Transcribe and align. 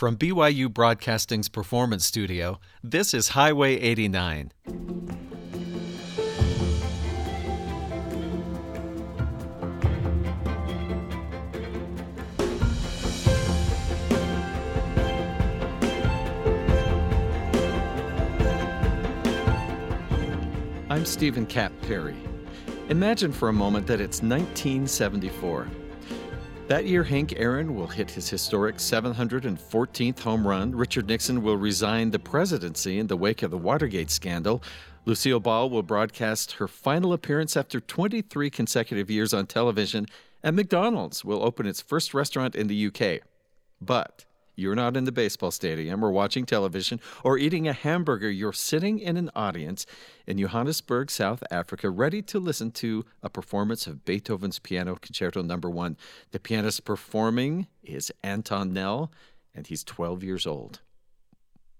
From 0.00 0.16
BYU 0.16 0.72
Broadcasting's 0.72 1.50
Performance 1.50 2.06
Studio, 2.06 2.58
this 2.82 3.12
is 3.12 3.28
Highway 3.28 3.78
89. 3.78 4.50
I'm 20.88 21.04
Steven 21.04 21.44
Kapp 21.44 21.72
Perry. 21.82 22.16
Imagine 22.88 23.32
for 23.32 23.50
a 23.50 23.52
moment 23.52 23.86
that 23.88 24.00
it's 24.00 24.22
1974. 24.22 25.68
That 26.70 26.86
year, 26.86 27.02
Hank 27.02 27.34
Aaron 27.36 27.74
will 27.74 27.88
hit 27.88 28.12
his 28.12 28.30
historic 28.30 28.76
714th 28.76 30.20
home 30.20 30.46
run. 30.46 30.72
Richard 30.72 31.08
Nixon 31.08 31.42
will 31.42 31.56
resign 31.56 32.12
the 32.12 32.20
presidency 32.20 33.00
in 33.00 33.08
the 33.08 33.16
wake 33.16 33.42
of 33.42 33.50
the 33.50 33.58
Watergate 33.58 34.08
scandal. 34.08 34.62
Lucille 35.04 35.40
Ball 35.40 35.68
will 35.68 35.82
broadcast 35.82 36.52
her 36.52 36.68
final 36.68 37.12
appearance 37.12 37.56
after 37.56 37.80
23 37.80 38.50
consecutive 38.50 39.10
years 39.10 39.34
on 39.34 39.46
television. 39.46 40.06
And 40.44 40.54
McDonald's 40.54 41.24
will 41.24 41.42
open 41.42 41.66
its 41.66 41.80
first 41.80 42.14
restaurant 42.14 42.54
in 42.54 42.68
the 42.68 42.86
UK. 42.86 43.26
But 43.80 44.24
you're 44.60 44.74
not 44.74 44.96
in 44.96 45.04
the 45.04 45.12
baseball 45.12 45.50
stadium 45.50 46.04
or 46.04 46.12
watching 46.12 46.44
television 46.44 47.00
or 47.24 47.38
eating 47.38 47.66
a 47.66 47.72
hamburger. 47.72 48.30
You're 48.30 48.52
sitting 48.52 48.98
in 48.98 49.16
an 49.16 49.30
audience 49.34 49.86
in 50.26 50.38
Johannesburg, 50.38 51.10
South 51.10 51.42
Africa, 51.50 51.90
ready 51.90 52.22
to 52.22 52.38
listen 52.38 52.70
to 52.72 53.04
a 53.22 53.30
performance 53.30 53.86
of 53.86 54.04
Beethoven's 54.04 54.58
Piano 54.58 54.96
Concerto 55.00 55.42
Number 55.42 55.70
1. 55.70 55.96
The 56.32 56.40
pianist 56.40 56.84
performing 56.84 57.66
is 57.82 58.12
Anton 58.22 58.72
Nel, 58.72 59.10
and 59.54 59.66
he's 59.66 59.82
12 59.82 60.22
years 60.22 60.46
old. 60.46 60.80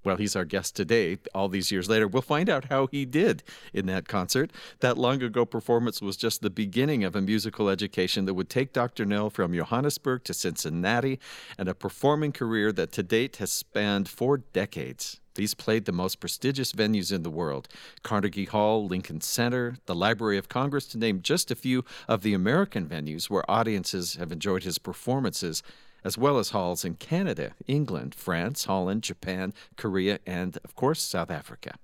Well, 0.03 0.17
he's 0.17 0.35
our 0.35 0.47
guest 0.47 0.77
today, 0.77 1.19
all 1.35 1.49
these 1.49 1.71
years 1.71 1.89
later. 1.89 2.09
We'll 2.09 2.23
find 2.23 2.49
out 2.49 2.67
how 2.67 2.87
he 2.87 3.05
did 3.05 3.43
in 3.75 3.87
that 3.87 4.09
concert. 4.09 4.51
That 4.81 4.97
long 4.97 5.23
ago 5.23 5.45
performance 5.45 6.01
was 6.01 6.17
just 6.17 6.41
the 6.41 6.49
beginning 6.49 7.05
of 7.05 7.15
a 7.15 7.21
musical 7.21 7.69
education 7.69 8.25
that 8.25 8.35
would 8.35 8.49
take 8.49 8.73
Dr. 8.73 9.05
Nel 9.05 9.29
from 9.29 9.53
Johannesburg 9.53 10.25
to 10.25 10.33
Cincinnati 10.35 11.21
and 11.59 11.69
a 11.69 11.75
performing 11.75 12.33
career 12.33 12.73
that 12.73 12.93
to 12.93 13.03
date 13.03 13.37
has 13.37 13.53
spanned 13.53 14.09
four 14.09 14.39
decades. 14.39 15.21
He's 15.37 15.55
played 15.55 15.85
the 15.85 15.93
most 15.93 16.19
prestigious 16.19 16.73
venues 16.73 17.13
in 17.13 17.23
the 17.23 17.31
world 17.31 17.69
Carnegie 18.03 18.47
Hall, 18.47 18.87
Lincoln 18.87 19.21
Center, 19.21 19.77
the 19.87 19.95
Library 19.95 20.39
of 20.39 20.49
Congress, 20.49 20.87
to 20.89 20.99
name 20.99 21.23
just 21.23 21.51
a 21.51 21.55
few 21.55 21.85
of 22.09 22.23
the 22.23 22.35
American 22.35 22.87
venues 22.87 23.31
where 23.31 23.49
audiences 23.51 24.17
have 24.17 24.33
enjoyed 24.33 24.65
his 24.65 24.79
performances 24.79 25.63
as 26.05 26.19
well 26.19 26.39
as 26.39 26.51
halls 26.51 26.85
in 26.85 26.95
Canada, 26.95 27.53
England, 27.67 28.15
France, 28.15 28.65
Holland, 28.65 29.03
Japan, 29.03 29.53
Korea, 29.77 30.19
and, 30.27 30.59
of 30.65 30.75
course, 30.75 31.03
South 31.03 31.31
Africa. 31.31 31.75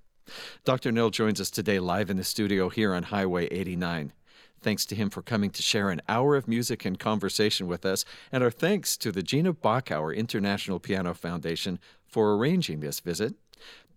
Dr. 0.65 0.91
Nel 0.91 1.09
joins 1.09 1.39
us 1.39 1.49
today 1.49 1.79
live 1.79 2.09
in 2.09 2.17
the 2.17 2.23
studio 2.23 2.69
here 2.69 2.93
on 2.93 3.03
Highway 3.03 3.47
89. 3.47 4.13
Thanks 4.59 4.85
to 4.87 4.95
him 4.95 5.09
for 5.09 5.21
coming 5.21 5.51
to 5.51 5.61
share 5.61 5.89
an 5.89 6.01
hour 6.09 6.35
of 6.35 6.47
music 6.47 6.83
and 6.83 6.99
conversation 6.99 7.67
with 7.67 7.85
us, 7.85 8.03
and 8.31 8.43
our 8.43 8.51
thanks 8.51 8.97
to 8.97 9.11
the 9.11 9.23
Gina 9.23 9.53
Bachauer 9.53 10.15
International 10.15 10.79
Piano 10.79 11.13
Foundation 11.13 11.79
for 12.05 12.35
arranging 12.35 12.79
this 12.79 12.99
visit. 12.99 13.35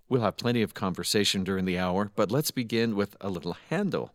We'll 0.08 0.22
have 0.22 0.36
plenty 0.36 0.62
of 0.62 0.74
conversation 0.74 1.44
during 1.44 1.64
the 1.64 1.78
hour, 1.78 2.10
but 2.14 2.30
let's 2.30 2.50
begin 2.50 2.94
with 2.94 3.16
a 3.20 3.30
little 3.30 3.56
Handel. 3.70 4.12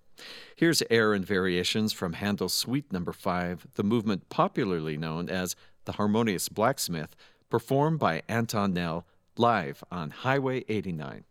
Here's 0.56 0.84
air 0.90 1.14
and 1.14 1.26
variations 1.26 1.94
from 1.94 2.14
Handel's 2.14 2.54
Suite 2.54 2.92
Number 2.92 3.12
no. 3.12 3.18
5, 3.18 3.68
the 3.76 3.84
movement 3.84 4.30
popularly 4.30 4.98
known 4.98 5.30
as 5.30 5.56
the 5.86 5.94
Harmonious 5.94 6.50
Blacksmith, 6.50 7.16
performed 7.50 8.00
by 8.00 8.22
Anton 8.28 8.74
Nel 8.74 9.06
live 9.38 9.84
on 9.92 10.10
Highway 10.10 10.66
89. 10.68 11.24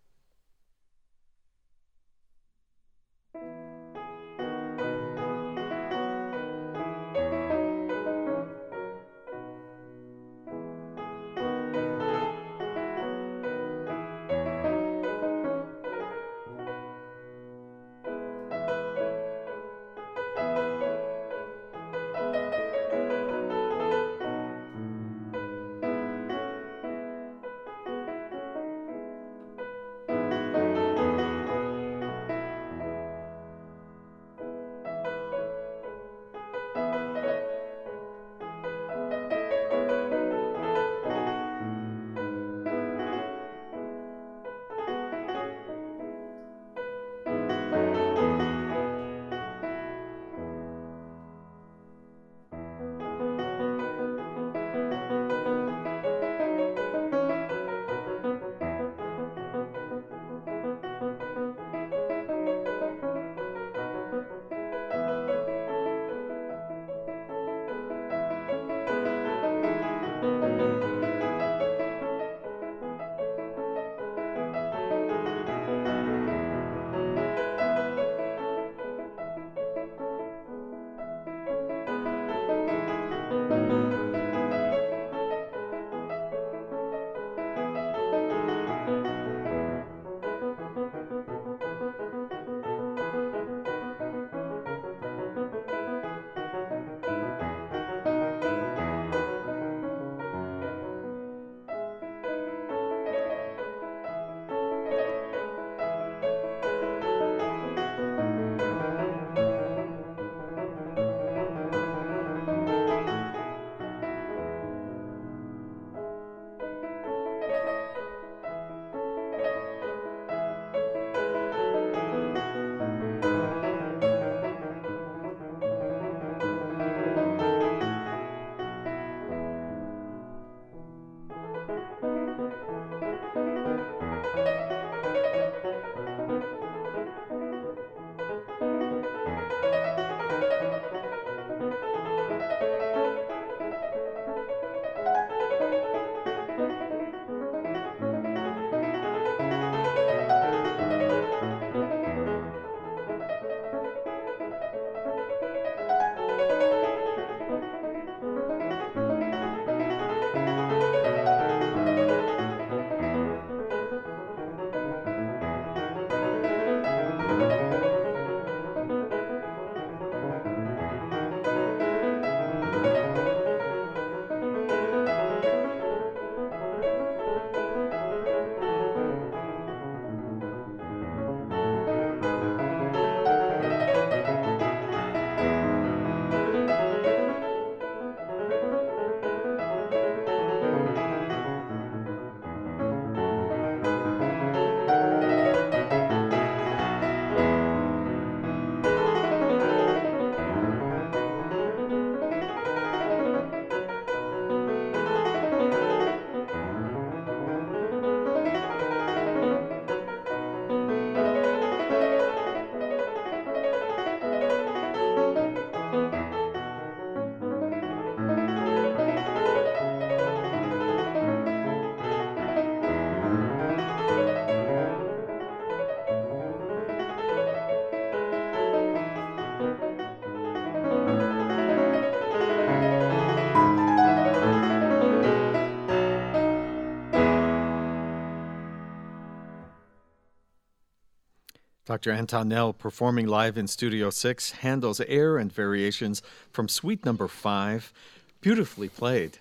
Dr. 241.94 242.10
Anton 242.10 242.48
Nel 242.48 242.72
performing 242.72 243.28
live 243.28 243.56
in 243.56 243.68
Studio 243.68 244.10
6, 244.10 244.50
Handel's 244.50 245.00
Air 245.02 245.38
and 245.38 245.52
Variations 245.52 246.22
from 246.50 246.66
Suite 246.66 247.04
Number 247.04 247.28
5. 247.28 247.92
Beautifully 248.40 248.88
played. 248.88 249.38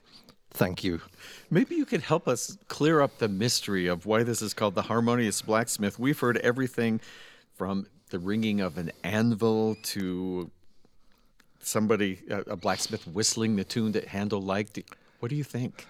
Thank 0.51 0.83
you. 0.83 1.01
Maybe 1.49 1.73
you 1.73 1.83
could 1.83 2.01
help 2.03 2.27
us 2.27 2.55
clear 2.67 3.01
up 3.01 3.17
the 3.17 3.27
mystery 3.27 3.87
of 3.87 4.05
why 4.05 4.21
this 4.21 4.43
is 4.43 4.53
called 4.53 4.75
the 4.75 4.83
Harmonious 4.83 5.41
Blacksmith. 5.41 5.97
We've 5.97 6.19
heard 6.19 6.37
everything 6.37 7.01
from 7.55 7.87
the 8.11 8.19
ringing 8.19 8.61
of 8.61 8.77
an 8.77 8.91
anvil 9.03 9.75
to 9.85 10.51
somebody, 11.59 12.19
a 12.29 12.55
blacksmith, 12.55 13.07
whistling 13.07 13.55
the 13.55 13.63
tune 13.63 13.93
that 13.93 14.09
Handel 14.09 14.43
liked. 14.43 14.77
What 15.23 15.29
do 15.29 15.37
you 15.37 15.45
think? 15.45 15.87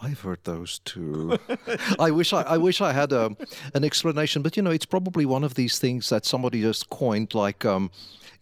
I've 0.00 0.20
heard 0.20 0.44
those 0.44 0.78
too. 0.78 1.40
I 1.98 2.12
wish 2.12 2.32
I, 2.32 2.42
I 2.42 2.56
wish 2.56 2.80
I 2.80 2.92
had 2.92 3.10
a, 3.10 3.26
um, 3.26 3.36
an 3.74 3.82
explanation, 3.82 4.42
but 4.42 4.56
you 4.56 4.62
know, 4.62 4.70
it's 4.70 4.86
probably 4.86 5.26
one 5.26 5.42
of 5.42 5.54
these 5.54 5.80
things 5.80 6.08
that 6.10 6.24
somebody 6.24 6.60
just 6.60 6.88
coined, 6.88 7.34
like, 7.34 7.64
um, 7.64 7.90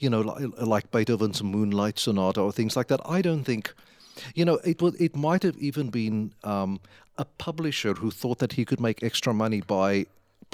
you 0.01 0.11
know, 0.11 0.21
like, 0.21 0.43
like 0.59 0.91
Beethoven's 0.91 1.43
Moonlight 1.43 1.99
Sonata 1.99 2.43
or 2.43 2.53
things 2.53 2.77
like 2.77 2.89
that. 2.89 3.01
I 3.07 3.23
don't 3.23 3.45
think, 3.45 3.73
you 4.35 4.45
know, 4.45 4.57
it 4.67 4.83
would 4.83 5.01
it 5.01 5.17
might 5.17 5.43
have 5.45 5.57
even 5.57 5.89
been 5.89 6.35
um, 6.45 6.79
a 7.17 7.25
publisher 7.25 7.95
who 7.95 8.11
thought 8.11 8.39
that 8.41 8.53
he 8.53 8.67
could 8.67 8.81
make 8.81 9.03
extra 9.03 9.33
money 9.33 9.63
by 9.63 10.05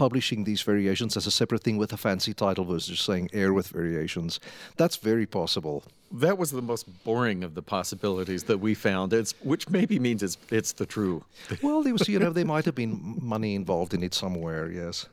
publishing 0.04 0.44
these 0.44 0.62
variations 0.62 1.16
as 1.16 1.26
a 1.26 1.30
separate 1.30 1.62
thing 1.62 1.76
with 1.76 1.92
a 1.92 1.96
fancy 1.96 2.34
title 2.34 2.64
versus 2.64 2.88
just 2.88 3.04
saying 3.04 3.28
air 3.32 3.52
with 3.52 3.68
variations. 3.68 4.40
That's 4.76 4.96
very 4.96 5.26
possible 5.26 5.84
that 6.12 6.38
was 6.38 6.50
the 6.50 6.62
most 6.62 6.86
boring 7.04 7.44
of 7.44 7.54
the 7.54 7.62
possibilities 7.62 8.44
that 8.44 8.58
we 8.58 8.74
found. 8.74 9.12
It's 9.12 9.34
which 9.42 9.68
maybe 9.68 9.98
means 9.98 10.22
it's 10.22 10.36
it's 10.50 10.72
the 10.72 10.86
true. 10.86 11.24
well, 11.62 11.82
there 11.82 11.92
was 11.92 12.08
you 12.08 12.18
know 12.18 12.30
there 12.30 12.44
might 12.44 12.64
have 12.64 12.74
been 12.74 13.18
money 13.20 13.54
involved 13.54 13.94
in 13.94 14.02
it 14.02 14.14
somewhere. 14.14 14.70
Yes. 14.70 15.06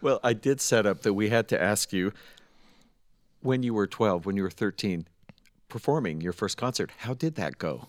Well, 0.00 0.20
I 0.22 0.32
did 0.32 0.60
set 0.60 0.86
up 0.86 1.02
that 1.02 1.14
we 1.14 1.28
had 1.28 1.48
to 1.48 1.60
ask 1.60 1.92
you 1.92 2.12
when 3.42 3.62
you 3.62 3.74
were 3.74 3.86
12, 3.86 4.24
when 4.24 4.36
you 4.36 4.42
were 4.42 4.50
13, 4.50 5.06
performing 5.68 6.20
your 6.20 6.32
first 6.32 6.56
concert. 6.56 6.90
How 6.98 7.14
did 7.14 7.34
that 7.34 7.58
go? 7.58 7.88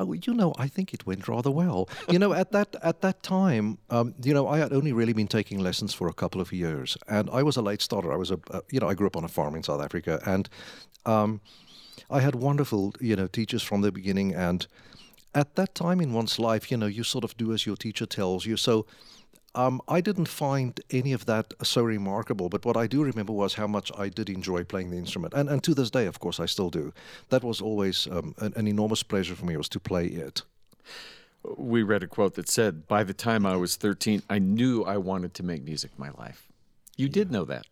Oh, 0.00 0.12
you 0.12 0.32
know, 0.32 0.54
I 0.58 0.68
think 0.68 0.94
it 0.94 1.06
went 1.06 1.26
rather 1.26 1.50
well. 1.50 1.88
You 2.08 2.18
know, 2.18 2.32
at 2.32 2.52
that 2.52 2.76
at 2.82 3.00
that 3.00 3.22
time, 3.22 3.78
um, 3.90 4.14
you 4.22 4.32
know, 4.32 4.46
I 4.46 4.58
had 4.58 4.72
only 4.72 4.92
really 4.92 5.12
been 5.12 5.26
taking 5.28 5.58
lessons 5.58 5.92
for 5.92 6.08
a 6.08 6.12
couple 6.12 6.40
of 6.40 6.52
years, 6.52 6.96
and 7.08 7.28
I 7.30 7.42
was 7.42 7.56
a 7.56 7.62
late 7.62 7.82
starter. 7.82 8.12
I 8.12 8.16
was 8.16 8.30
a, 8.30 8.38
you 8.70 8.80
know, 8.80 8.88
I 8.88 8.94
grew 8.94 9.06
up 9.08 9.16
on 9.16 9.24
a 9.24 9.28
farm 9.28 9.54
in 9.56 9.62
South 9.62 9.82
Africa, 9.82 10.20
and 10.24 10.48
um, 11.04 11.40
I 12.10 12.20
had 12.20 12.34
wonderful, 12.34 12.94
you 13.00 13.16
know, 13.16 13.26
teachers 13.26 13.62
from 13.62 13.82
the 13.82 13.92
beginning. 13.92 14.34
And 14.34 14.66
at 15.34 15.56
that 15.56 15.74
time 15.74 16.00
in 16.00 16.12
one's 16.12 16.38
life, 16.38 16.70
you 16.70 16.76
know, 16.76 16.86
you 16.86 17.04
sort 17.04 17.24
of 17.24 17.36
do 17.36 17.52
as 17.52 17.66
your 17.66 17.76
teacher 17.76 18.06
tells 18.06 18.46
you. 18.46 18.56
So 18.56 18.86
um, 19.54 19.80
I 19.88 20.00
didn't 20.00 20.28
find 20.28 20.80
any 20.90 21.12
of 21.12 21.26
that 21.26 21.52
so 21.62 21.82
remarkable, 21.82 22.48
but 22.48 22.64
what 22.64 22.76
I 22.76 22.86
do 22.86 23.02
remember 23.02 23.32
was 23.32 23.54
how 23.54 23.66
much 23.66 23.90
I 23.96 24.08
did 24.08 24.28
enjoy 24.28 24.64
playing 24.64 24.90
the 24.90 24.98
instrument, 24.98 25.34
and 25.34 25.48
and 25.48 25.62
to 25.64 25.74
this 25.74 25.90
day, 25.90 26.06
of 26.06 26.20
course, 26.20 26.38
I 26.38 26.46
still 26.46 26.70
do. 26.70 26.92
That 27.30 27.42
was 27.42 27.60
always 27.60 28.06
um, 28.06 28.34
an, 28.38 28.52
an 28.56 28.66
enormous 28.66 29.02
pleasure 29.02 29.34
for 29.34 29.46
me 29.46 29.56
was 29.56 29.68
to 29.70 29.80
play 29.80 30.06
it. 30.06 30.42
We 31.56 31.82
read 31.82 32.02
a 32.02 32.06
quote 32.06 32.34
that 32.34 32.48
said, 32.48 32.86
"By 32.86 33.04
the 33.04 33.14
time 33.14 33.46
I 33.46 33.56
was 33.56 33.76
13, 33.76 34.22
I 34.28 34.38
knew 34.38 34.84
I 34.84 34.96
wanted 34.98 35.34
to 35.34 35.42
make 35.42 35.64
music 35.64 35.92
my 35.98 36.10
life." 36.10 36.48
You 36.96 37.06
yeah. 37.06 37.12
did 37.12 37.32
know 37.32 37.44
that 37.44 37.66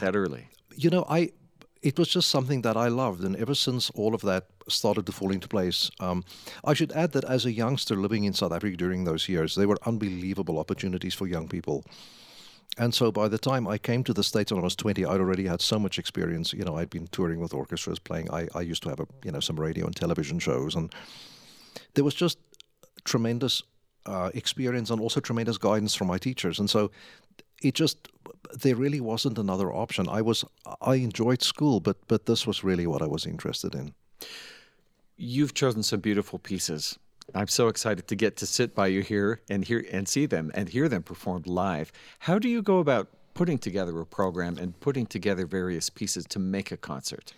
that 0.00 0.14
early. 0.14 0.48
You 0.76 0.90
know, 0.90 1.04
I 1.08 1.32
it 1.82 1.98
was 1.98 2.08
just 2.08 2.28
something 2.28 2.62
that 2.62 2.76
I 2.76 2.88
loved, 2.88 3.24
and 3.24 3.34
ever 3.36 3.54
since 3.54 3.90
all 3.90 4.14
of 4.14 4.22
that 4.22 4.46
started 4.68 5.04
to 5.06 5.12
fall 5.12 5.32
into 5.32 5.48
place, 5.48 5.90
um, 5.98 6.24
I 6.64 6.74
should 6.74 6.92
add 6.92 7.12
that 7.12 7.24
as 7.24 7.44
a 7.44 7.52
youngster 7.52 7.96
living 7.96 8.22
in 8.24 8.32
South 8.32 8.52
Africa 8.52 8.76
during 8.76 9.02
those 9.04 9.28
years, 9.28 9.56
there 9.56 9.66
were 9.66 9.78
unbelievable 9.84 10.58
opportunities 10.58 11.14
for 11.14 11.26
young 11.26 11.48
people. 11.48 11.84
And 12.78 12.94
so 12.94 13.10
by 13.12 13.28
the 13.28 13.36
time 13.36 13.66
I 13.66 13.78
came 13.78 14.04
to 14.04 14.14
the 14.14 14.22
States 14.22 14.52
when 14.52 14.60
I 14.60 14.64
was 14.64 14.76
20, 14.76 15.04
I'd 15.04 15.20
already 15.20 15.46
had 15.46 15.60
so 15.60 15.78
much 15.78 15.98
experience. 15.98 16.52
You 16.52 16.64
know, 16.64 16.76
I'd 16.76 16.88
been 16.88 17.08
touring 17.08 17.40
with 17.40 17.52
orchestras, 17.52 17.98
playing. 17.98 18.30
I, 18.30 18.48
I 18.54 18.60
used 18.62 18.82
to 18.84 18.88
have, 18.88 19.00
a, 19.00 19.06
you 19.24 19.32
know, 19.32 19.40
some 19.40 19.60
radio 19.60 19.84
and 19.84 19.94
television 19.94 20.38
shows. 20.38 20.74
And 20.74 20.94
there 21.94 22.04
was 22.04 22.14
just 22.14 22.38
tremendous 23.04 23.62
uh, 24.06 24.30
experience 24.34 24.88
and 24.90 25.00
also 25.00 25.20
tremendous 25.20 25.58
guidance 25.58 25.94
from 25.94 26.06
my 26.06 26.16
teachers. 26.16 26.58
And 26.58 26.70
so 26.70 26.90
it 27.62 27.74
just 27.74 28.08
there 28.52 28.76
really 28.76 29.00
wasn't 29.00 29.38
another 29.38 29.72
option. 29.72 30.08
I 30.08 30.22
was 30.22 30.44
I 30.80 30.96
enjoyed 30.96 31.42
school, 31.42 31.80
but 31.80 31.96
but 32.08 32.26
this 32.26 32.46
was 32.46 32.64
really 32.64 32.86
what 32.86 33.02
I 33.02 33.06
was 33.06 33.26
interested 33.26 33.74
in. 33.74 33.94
You've 35.16 35.54
chosen 35.54 35.82
some 35.82 36.00
beautiful 36.00 36.38
pieces. 36.38 36.98
I'm 37.34 37.48
so 37.48 37.68
excited 37.68 38.08
to 38.08 38.16
get 38.16 38.36
to 38.38 38.46
sit 38.46 38.74
by 38.74 38.88
you 38.88 39.00
here 39.00 39.40
and 39.48 39.64
hear 39.64 39.84
and 39.90 40.08
see 40.08 40.26
them 40.26 40.50
and 40.54 40.68
hear 40.68 40.88
them 40.88 41.02
performed 41.02 41.46
live. 41.46 41.92
How 42.18 42.38
do 42.38 42.48
you 42.48 42.62
go 42.62 42.78
about 42.78 43.08
putting 43.34 43.58
together 43.58 43.98
a 44.00 44.06
program 44.06 44.58
and 44.58 44.78
putting 44.80 45.06
together 45.06 45.46
various 45.46 45.88
pieces 45.88 46.26
to 46.26 46.38
make 46.38 46.72
a 46.72 46.76
concert? 46.76 47.32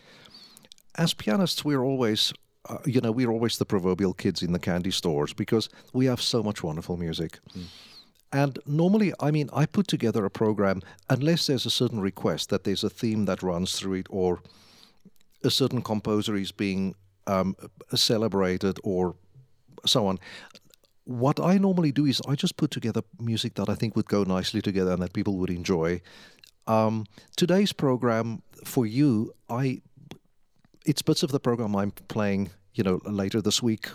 As 0.97 1.15
pianists, 1.15 1.65
we're 1.65 1.83
always 1.83 2.33
uh, 2.69 2.79
you 2.87 3.01
know, 3.01 3.13
we're 3.13 3.31
always 3.31 3.59
the 3.59 3.67
proverbial 3.67 4.15
kids 4.15 4.43
in 4.43 4.53
the 4.53 4.59
candy 4.59 4.91
stores 4.91 5.35
because 5.35 5.69
we 5.93 6.07
have 6.07 6.21
so 6.21 6.43
much 6.43 6.63
wonderful 6.63 6.97
music. 6.97 7.39
Mm. 7.57 7.65
And 8.35 8.59
normally, 8.67 9.13
I 9.21 9.31
mean, 9.31 9.49
I 9.53 9.65
put 9.65 9.87
together 9.87 10.25
a 10.25 10.31
program 10.31 10.83
unless 11.09 11.47
there's 11.47 11.67
a 11.67 11.71
certain 11.71 12.01
request 12.01 12.51
that 12.51 12.65
there's 12.65 12.83
a 12.83 12.91
theme 12.91 13.27
that 13.27 13.45
runs 13.45 13.79
through 13.79 13.95
it 13.95 14.09
or 14.11 14.41
a 15.45 15.51
certain 15.51 15.81
composer 15.81 16.35
is 16.35 16.51
being 16.51 16.97
um, 17.29 17.55
celebrated 17.95 18.81
or 18.83 19.15
so 19.87 20.09
on. 20.09 20.19
What 21.05 21.39
I 21.39 21.59
normally 21.59 21.93
do 21.93 22.07
is 22.07 22.21
I 22.27 22.35
just 22.35 22.57
put 22.57 22.73
together 22.73 23.03
music 23.21 23.55
that 23.55 23.69
I 23.69 23.77
think 23.77 23.95
would 23.95 24.09
go 24.09 24.25
nicely 24.25 24.61
together 24.61 24.91
and 24.91 25.03
that 25.03 25.13
people 25.13 25.37
would 25.37 25.51
enjoy. 25.51 26.01
Um, 26.67 27.07
today's 27.37 27.73
program 27.73 28.43
for 28.65 28.85
you, 28.85 29.33
I 29.49 29.81
it's 30.85 31.03
bits 31.03 31.23
of 31.23 31.31
the 31.31 31.39
program 31.39 31.77
I'm 31.77 31.93
playing, 32.09 32.51
you 32.75 32.83
know, 32.83 33.01
later 33.05 33.41
this 33.41 33.63
week 33.63 33.91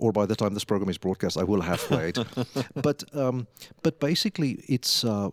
or 0.00 0.12
by 0.12 0.26
the 0.26 0.34
time 0.34 0.54
this 0.54 0.64
program 0.64 0.88
is 0.88 0.98
broadcast, 0.98 1.36
I 1.36 1.44
will 1.44 1.60
have 1.60 1.80
played. 1.80 2.18
but 2.74 3.04
um, 3.14 3.46
but 3.82 4.00
basically, 4.00 4.62
it's 4.66 5.04
uh, 5.04 5.30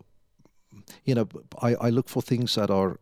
you 1.05 1.15
know 1.15 1.27
I, 1.61 1.75
I 1.75 1.89
look 1.89 2.09
for 2.09 2.21
things 2.21 2.55
that 2.55 2.69
are 2.69 2.97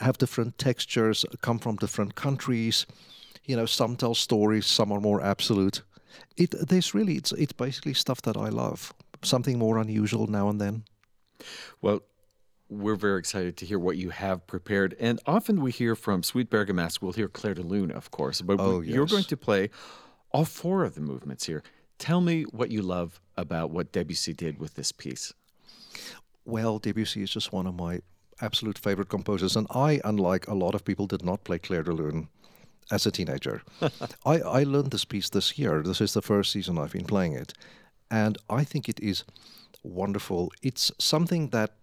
have 0.00 0.18
different 0.18 0.58
textures, 0.58 1.24
come 1.40 1.58
from 1.58 1.76
different 1.76 2.14
countries. 2.14 2.86
You 3.44 3.56
know, 3.56 3.66
some 3.66 3.96
tell 3.96 4.14
stories, 4.14 4.66
some 4.66 4.92
are 4.92 5.00
more 5.00 5.22
absolute. 5.22 5.82
It 6.36 6.54
there's 6.68 6.94
really 6.94 7.14
it's 7.14 7.32
it's 7.32 7.52
basically 7.52 7.94
stuff 7.94 8.22
that 8.22 8.36
I 8.36 8.48
love. 8.48 8.92
Something 9.22 9.58
more 9.58 9.78
unusual 9.78 10.26
now 10.26 10.48
and 10.48 10.60
then. 10.60 10.84
Well, 11.80 12.00
we're 12.72 12.96
very 12.96 13.18
excited 13.18 13.56
to 13.58 13.66
hear 13.66 13.78
what 13.78 13.96
you 13.98 14.10
have 14.10 14.46
prepared. 14.46 14.96
And 14.98 15.20
often 15.26 15.60
we 15.60 15.70
hear 15.70 15.94
from 15.94 16.22
Suite 16.22 16.50
Bergamasque, 16.50 17.02
we'll 17.02 17.12
hear 17.12 17.28
Clair 17.28 17.54
de 17.54 17.62
Lune, 17.62 17.90
of 17.90 18.10
course, 18.10 18.40
but 18.40 18.58
oh, 18.58 18.80
you're 18.80 19.06
going 19.06 19.24
to 19.24 19.36
play 19.36 19.70
all 20.30 20.46
four 20.46 20.84
of 20.84 20.94
the 20.94 21.00
movements 21.00 21.46
here. 21.46 21.62
Tell 21.98 22.20
me 22.20 22.44
what 22.44 22.70
you 22.70 22.82
love 22.82 23.20
about 23.36 23.70
what 23.70 23.92
Debussy 23.92 24.32
did 24.32 24.58
with 24.58 24.74
this 24.74 24.90
piece. 24.90 25.34
Well, 26.44 26.78
Debussy 26.78 27.22
is 27.22 27.30
just 27.30 27.52
one 27.52 27.66
of 27.66 27.74
my 27.74 28.00
absolute 28.40 28.78
favorite 28.78 29.10
composers, 29.10 29.54
and 29.54 29.66
I, 29.70 30.00
unlike 30.04 30.48
a 30.48 30.54
lot 30.54 30.74
of 30.74 30.84
people, 30.84 31.06
did 31.06 31.24
not 31.24 31.44
play 31.44 31.58
Clair 31.58 31.82
de 31.82 31.92
Lune 31.92 32.28
as 32.90 33.06
a 33.06 33.10
teenager. 33.10 33.62
I, 34.26 34.40
I 34.40 34.62
learned 34.64 34.90
this 34.90 35.04
piece 35.04 35.28
this 35.28 35.58
year. 35.58 35.82
This 35.82 36.00
is 36.00 36.14
the 36.14 36.22
first 36.22 36.50
season 36.50 36.78
I've 36.78 36.92
been 36.92 37.04
playing 37.04 37.34
it, 37.34 37.52
and 38.10 38.38
I 38.48 38.64
think 38.64 38.88
it 38.88 38.98
is 39.00 39.24
wonderful. 39.84 40.50
It's 40.62 40.90
something 40.98 41.50
that 41.50 41.74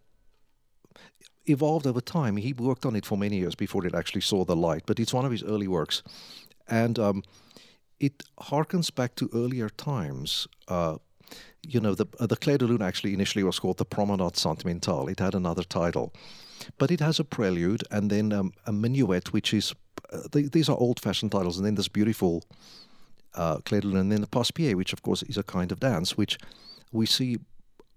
evolved 1.49 1.87
over 1.87 2.01
time. 2.01 2.37
He 2.37 2.53
worked 2.53 2.85
on 2.85 2.95
it 2.95 3.05
for 3.05 3.17
many 3.17 3.37
years 3.37 3.55
before 3.55 3.85
it 3.85 3.95
actually 3.95 4.21
saw 4.21 4.45
the 4.45 4.55
light, 4.55 4.83
but 4.85 4.99
it's 4.99 5.13
one 5.13 5.25
of 5.25 5.31
his 5.31 5.43
early 5.43 5.67
works. 5.67 6.03
And 6.67 6.99
um, 6.99 7.23
it 7.99 8.23
harkens 8.39 8.93
back 8.93 9.15
to 9.15 9.29
earlier 9.33 9.69
times. 9.69 10.47
Uh, 10.67 10.97
you 11.67 11.79
know, 11.79 11.95
the, 11.95 12.05
uh, 12.19 12.27
the 12.27 12.35
Clair 12.35 12.57
de 12.57 12.65
Lune 12.65 12.81
actually 12.81 13.13
initially 13.13 13.43
was 13.43 13.59
called 13.59 13.77
the 13.77 13.85
Promenade 13.85 14.37
Sentimentale. 14.37 15.07
It 15.07 15.19
had 15.19 15.35
another 15.35 15.63
title. 15.63 16.13
But 16.77 16.91
it 16.91 16.99
has 16.99 17.19
a 17.19 17.23
prelude 17.23 17.83
and 17.91 18.09
then 18.09 18.33
um, 18.33 18.53
a 18.65 18.71
minuet, 18.71 19.33
which 19.33 19.53
is, 19.53 19.73
uh, 20.11 20.19
these 20.31 20.69
are 20.69 20.77
old 20.77 20.99
fashioned 20.99 21.31
titles, 21.31 21.57
and 21.57 21.65
then 21.65 21.75
this 21.75 21.87
beautiful 21.87 22.43
uh, 23.33 23.57
Clair 23.57 23.81
de 23.81 23.87
Lune, 23.87 23.97
and 23.97 24.11
then 24.11 24.21
the 24.21 24.27
Passepied, 24.27 24.75
which 24.75 24.93
of 24.93 25.01
course 25.01 25.23
is 25.23 25.37
a 25.37 25.43
kind 25.43 25.71
of 25.71 25.79
dance, 25.79 26.17
which 26.17 26.37
we 26.91 27.05
see 27.05 27.37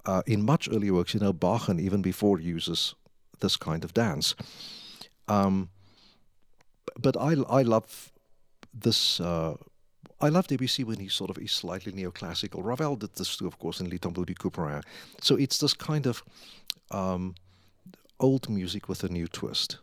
uh, 0.06 0.22
in 0.26 0.44
much 0.44 0.68
earlier 0.70 0.94
works. 0.94 1.14
You 1.14 1.20
know, 1.20 1.32
Bach, 1.32 1.68
and 1.68 1.80
even 1.80 2.02
before 2.02 2.38
uses 2.40 2.94
this 3.42 3.56
kind 3.56 3.84
of 3.84 3.92
dance. 3.92 4.34
Um, 5.28 5.68
but 6.98 7.16
I, 7.16 7.34
I 7.48 7.62
love 7.62 8.12
this. 8.72 9.20
Uh, 9.20 9.56
I 10.20 10.28
love 10.28 10.46
Debussy 10.46 10.84
when 10.84 11.00
he 11.00 11.08
sort 11.08 11.30
of 11.30 11.38
is 11.38 11.52
slightly 11.52 11.92
neoclassical. 11.92 12.64
Ravel 12.64 12.96
did 12.96 13.14
this 13.16 13.36
too, 13.36 13.46
of 13.46 13.58
course, 13.58 13.80
in 13.80 13.90
Le 13.90 13.98
Tombeau 13.98 14.24
de 14.24 14.34
Couperin. 14.34 14.82
So 15.20 15.36
it's 15.36 15.58
this 15.58 15.74
kind 15.74 16.06
of 16.06 16.22
um, 16.90 17.34
old 18.20 18.48
music 18.48 18.88
with 18.88 19.04
a 19.04 19.08
new 19.08 19.26
twist. 19.26 19.78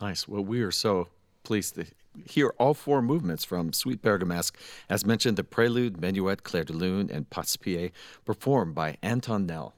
Nice. 0.00 0.28
Well, 0.28 0.44
we 0.44 0.62
are 0.62 0.70
so 0.70 1.08
pleased 1.42 1.74
to 1.74 1.86
hear 2.28 2.52
all 2.58 2.74
four 2.74 3.02
movements 3.02 3.44
from 3.44 3.72
Suite 3.72 4.02
Bergamasque. 4.02 4.54
As 4.88 5.04
mentioned, 5.04 5.36
the 5.36 5.44
Prelude, 5.44 6.00
Menuet, 6.00 6.42
Clair 6.42 6.64
de 6.64 6.72
Lune, 6.72 7.10
and 7.10 7.28
Passepied, 7.30 7.90
performed 8.24 8.74
by 8.74 8.96
Anton 9.02 9.46
Nel. 9.46 9.74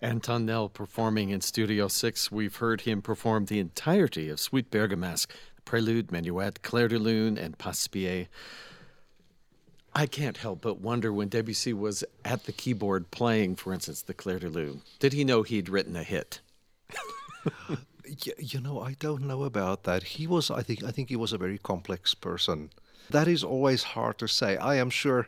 Anton 0.00 0.46
Nel 0.46 0.68
performing 0.68 1.30
in 1.30 1.40
Studio 1.40 1.88
6. 1.88 2.30
We've 2.30 2.54
heard 2.56 2.82
him 2.82 3.02
perform 3.02 3.46
the 3.46 3.58
entirety 3.58 4.28
of 4.28 4.38
Suite 4.38 4.70
Bergamasque, 4.70 5.30
Prelude, 5.64 6.12
Minuet, 6.12 6.62
Clair 6.62 6.86
de 6.86 6.98
Lune, 6.98 7.36
and 7.36 7.58
Passepied. 7.58 8.28
I 9.94 10.06
can't 10.06 10.36
help 10.36 10.60
but 10.60 10.80
wonder 10.80 11.12
when 11.12 11.28
Debussy 11.28 11.72
was 11.72 12.04
at 12.24 12.44
the 12.44 12.52
keyboard 12.52 13.10
playing, 13.10 13.56
for 13.56 13.72
instance, 13.72 14.02
the 14.02 14.14
Clair 14.14 14.38
de 14.38 14.48
Lune, 14.48 14.82
did 15.00 15.12
he 15.12 15.24
know 15.24 15.42
he'd 15.42 15.68
written 15.68 15.96
a 15.96 16.04
hit? 16.04 16.40
you 18.38 18.60
know, 18.60 18.80
I 18.80 18.94
don't 19.00 19.22
know 19.22 19.42
about 19.42 19.82
that. 19.82 20.04
He 20.04 20.28
was, 20.28 20.48
I 20.50 20.62
think, 20.62 20.84
I 20.84 20.92
think 20.92 21.08
he 21.08 21.16
was 21.16 21.32
a 21.32 21.38
very 21.38 21.58
complex 21.58 22.14
person. 22.14 22.70
That 23.10 23.26
is 23.26 23.42
always 23.42 23.82
hard 23.82 24.18
to 24.18 24.28
say. 24.28 24.56
I 24.56 24.76
am 24.76 24.90
sure 24.90 25.26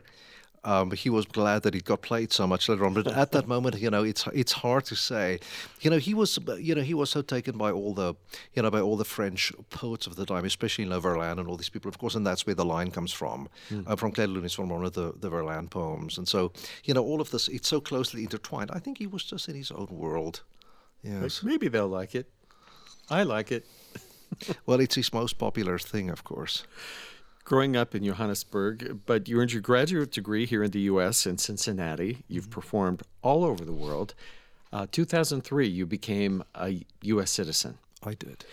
um, 0.63 0.91
he 0.91 1.09
was 1.09 1.25
glad 1.25 1.63
that 1.63 1.73
it 1.73 1.85
got 1.85 2.01
played 2.01 2.31
so 2.31 2.45
much 2.45 2.69
later 2.69 2.85
on. 2.85 2.93
But 2.93 3.07
at 3.07 3.31
that 3.31 3.47
moment, 3.53 3.79
you 3.79 3.89
know, 3.89 4.03
it's 4.03 4.27
it's 4.33 4.51
hard 4.51 4.85
to 4.85 4.95
say. 4.95 5.39
You 5.81 5.89
know, 5.89 5.97
he 5.97 6.13
was 6.13 6.37
you 6.59 6.75
know 6.75 6.81
he 6.81 6.93
was 6.93 7.09
so 7.09 7.21
taken 7.21 7.57
by 7.57 7.71
all 7.71 7.93
the 7.93 8.13
you 8.53 8.61
know 8.61 8.69
by 8.69 8.79
all 8.79 8.97
the 8.97 9.05
French 9.05 9.51
poets 9.69 10.05
of 10.05 10.15
the 10.15 10.25
time, 10.25 10.45
especially 10.45 10.85
Le 10.85 10.99
Verlaine 10.99 11.39
and 11.39 11.47
all 11.47 11.57
these 11.57 11.69
people, 11.69 11.89
of 11.89 11.97
course, 11.97 12.15
and 12.15 12.25
that's 12.25 12.45
where 12.45 12.55
the 12.55 12.65
line 12.65 12.91
comes 12.91 13.11
from. 13.11 13.49
Mm. 13.69 13.89
Uh, 13.89 13.95
from 13.95 14.11
Clair 14.11 14.27
de 14.27 14.33
Lune 14.33 14.45
is 14.45 14.53
from 14.53 14.69
one 14.69 14.85
of 14.85 14.93
the 14.93 15.13
the 15.19 15.29
Verlaine 15.29 15.67
poems, 15.67 16.17
and 16.17 16.27
so 16.27 16.51
you 16.83 16.93
know 16.93 17.03
all 17.03 17.21
of 17.21 17.31
this 17.31 17.47
it's 17.47 17.67
so 17.67 17.81
closely 17.81 18.23
intertwined. 18.23 18.69
I 18.71 18.79
think 18.79 18.99
he 18.99 19.07
was 19.07 19.23
just 19.23 19.49
in 19.49 19.55
his 19.55 19.71
own 19.71 19.87
world. 19.89 20.41
Yes. 21.03 21.41
Maybe 21.41 21.67
they'll 21.67 21.87
like 21.87 22.13
it. 22.13 22.29
I 23.09 23.23
like 23.23 23.51
it. 23.51 23.65
well, 24.67 24.79
it's 24.79 24.93
his 24.93 25.11
most 25.11 25.39
popular 25.39 25.79
thing, 25.79 26.11
of 26.11 26.23
course 26.23 26.63
growing 27.43 27.75
up 27.75 27.95
in 27.95 28.03
Johannesburg, 28.03 29.01
but 29.05 29.27
you 29.27 29.39
earned 29.39 29.53
your 29.53 29.61
graduate 29.61 30.11
degree 30.11 30.45
here 30.45 30.63
in 30.63 30.71
the 30.71 30.81
U.S. 30.81 31.25
in 31.25 31.37
Cincinnati. 31.37 32.23
You've 32.27 32.45
mm-hmm. 32.45 32.51
performed 32.51 33.03
all 33.21 33.43
over 33.43 33.65
the 33.65 33.73
world. 33.73 34.13
Uh, 34.73 34.87
2003, 34.91 35.67
you 35.67 35.85
became 35.85 36.43
a 36.55 36.85
U.S. 37.03 37.31
citizen. 37.31 37.77
I 38.03 38.13
did. 38.13 38.45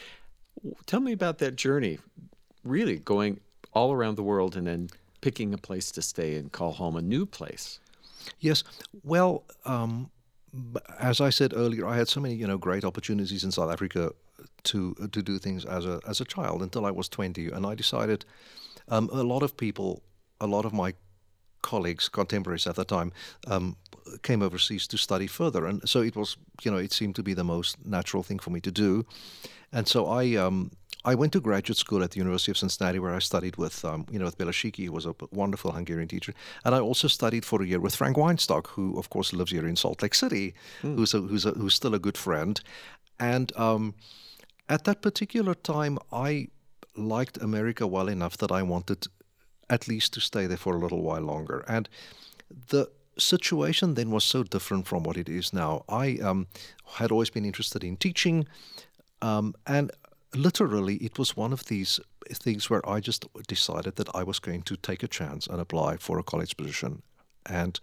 Tell 0.87 1.01
me 1.01 1.13
about 1.13 1.39
that 1.39 1.57
journey, 1.57 1.99
really 2.65 2.99
going 2.99 3.41
all 3.73 3.93
around 3.93 4.17
the 4.17 4.23
world 4.23 4.57
and 4.57 4.67
then 4.67 4.91
picking 5.21 5.55
a 5.55 5.59
place 5.59 5.91
to 5.93 6.03
stay 6.03 6.37
and 6.37 6.51
call 6.51 6.73
home 6.73 6.97
a 6.97 7.03
new 7.03 7.27
place. 7.27 7.79
Yes. 8.41 8.65
Well, 9.05 9.45
um, 9.65 10.11
as 10.99 11.21
I 11.21 11.31
said 11.31 11.53
earlier, 11.55 11.87
I 11.87 11.97
had 11.97 12.09
so 12.09 12.21
many 12.21 12.35
you 12.35 12.47
know 12.47 12.59
great 12.59 12.85
opportunities 12.85 13.45
in 13.45 13.53
South 13.53 13.71
Africa 13.71 14.13
to 14.65 14.95
to 15.13 15.23
do 15.23 15.39
things 15.39 15.65
as 15.65 15.87
a 15.87 16.01
as 16.07 16.21
a 16.21 16.25
child 16.25 16.63
until 16.63 16.87
I 16.87 16.91
was 16.91 17.09
20, 17.09 17.49
and 17.49 17.67
I 17.67 17.75
decided 17.75 18.25
um, 18.91 19.09
a 19.13 19.23
lot 19.23 19.43
of 19.43 19.57
people, 19.57 20.03
a 20.41 20.47
lot 20.47 20.65
of 20.65 20.73
my 20.73 20.95
colleagues, 21.63 22.09
contemporaries 22.09 22.67
at 22.67 22.77
the 22.77 22.85
time, 22.85 23.13
um, 23.47 23.77
came 24.23 24.43
overseas 24.43 24.87
to 24.89 24.97
study 24.97 25.27
further, 25.27 25.67
and 25.67 25.87
so 25.89 26.01
it 26.03 26.17
was, 26.17 26.37
you 26.63 26.71
know, 26.71 26.79
it 26.79 26.93
seemed 26.93 27.15
to 27.17 27.23
be 27.23 27.35
the 27.35 27.45
most 27.45 27.77
natural 27.85 28.23
thing 28.23 28.39
for 28.39 28.51
me 28.51 28.61
to 28.61 28.71
do, 28.71 29.05
and 29.73 29.87
so 29.87 30.07
I. 30.07 30.35
Um, 30.37 30.71
I 31.05 31.15
went 31.15 31.33
to 31.35 31.41
graduate 31.41 31.79
school 31.79 32.03
at 32.03 32.11
the 32.11 32.19
University 32.19 32.51
of 32.51 32.59
Cincinnati, 32.59 32.99
where 32.99 33.15
I 33.15 33.21
studied 33.21 33.57
with, 33.57 33.85
um, 33.85 34.05
you 34.11 34.19
know, 34.19 34.25
with 34.25 34.37
Bela 34.37 34.51
Siki, 34.51 34.87
who 34.87 34.93
was 34.93 35.07
a 35.07 35.15
wonderful 35.31 35.71
Hungarian 35.71 36.09
teacher, 36.09 36.35
and 36.65 36.75
I 36.75 36.81
also 36.81 37.07
studied 37.07 37.45
for 37.45 37.63
a 37.63 37.67
year 37.67 37.79
with 37.81 37.95
Frank 37.95 38.17
Weinstock, 38.17 38.67
who, 38.67 38.99
of 38.99 39.09
course, 39.09 39.33
lives 39.33 39.53
here 39.53 39.67
in 39.67 39.77
Salt 39.77 40.03
Lake 40.03 40.15
City, 40.15 40.55
mm. 40.83 40.97
who's 40.97 41.15
a, 41.15 41.21
who's 41.21 41.47
a, 41.47 41.53
who's 41.53 41.75
still 41.75 41.95
a 41.95 42.01
good 42.01 42.19
friend, 42.19 42.61
and 43.21 43.57
um, 43.57 43.95
at 44.69 44.85
that 44.85 45.01
particular 45.01 45.55
time, 45.55 45.99
I 46.13 46.49
liked 46.99 47.39
America 47.39 47.87
well 47.87 48.09
enough 48.09 48.37
that 48.39 48.53
I 48.53 48.63
wanted 48.63 49.07
at 49.71 49.89
least 49.89 50.13
to 50.15 50.21
stay 50.21 50.47
there 50.47 50.57
for 50.57 50.75
a 50.77 50.79
little 50.79 51.03
while 51.03 51.21
longer. 51.21 51.65
And 51.69 51.89
the 52.69 52.91
situation 53.19 53.95
then 53.95 54.11
was 54.11 54.25
so 54.25 54.43
different 54.43 54.87
from 54.87 55.03
what 55.03 55.17
it 55.17 55.29
is 55.29 55.53
now. 55.53 55.85
I 55.89 56.19
um, 56.23 56.47
had 56.87 57.11
always 57.11 57.31
been 57.31 57.45
interested 57.45 57.85
in 57.85 57.97
teaching, 57.97 58.47
um, 59.21 59.55
and 59.67 59.91
literally, 60.35 60.97
it 60.97 61.19
was 61.19 61.37
one 61.37 61.53
of 61.53 61.67
these 61.67 62.01
things 62.33 62.71
where 62.71 62.89
I 62.89 63.01
just 63.01 63.27
decided 63.47 63.97
that 63.97 64.15
I 64.15 64.23
was 64.23 64.39
going 64.39 64.63
to 64.63 64.77
take 64.77 65.03
a 65.03 65.09
chance 65.09 65.47
and 65.47 65.61
apply 65.61 65.97
for 65.97 66.19
a 66.19 66.23
college 66.23 66.57
position. 66.57 67.03
And 67.47 67.81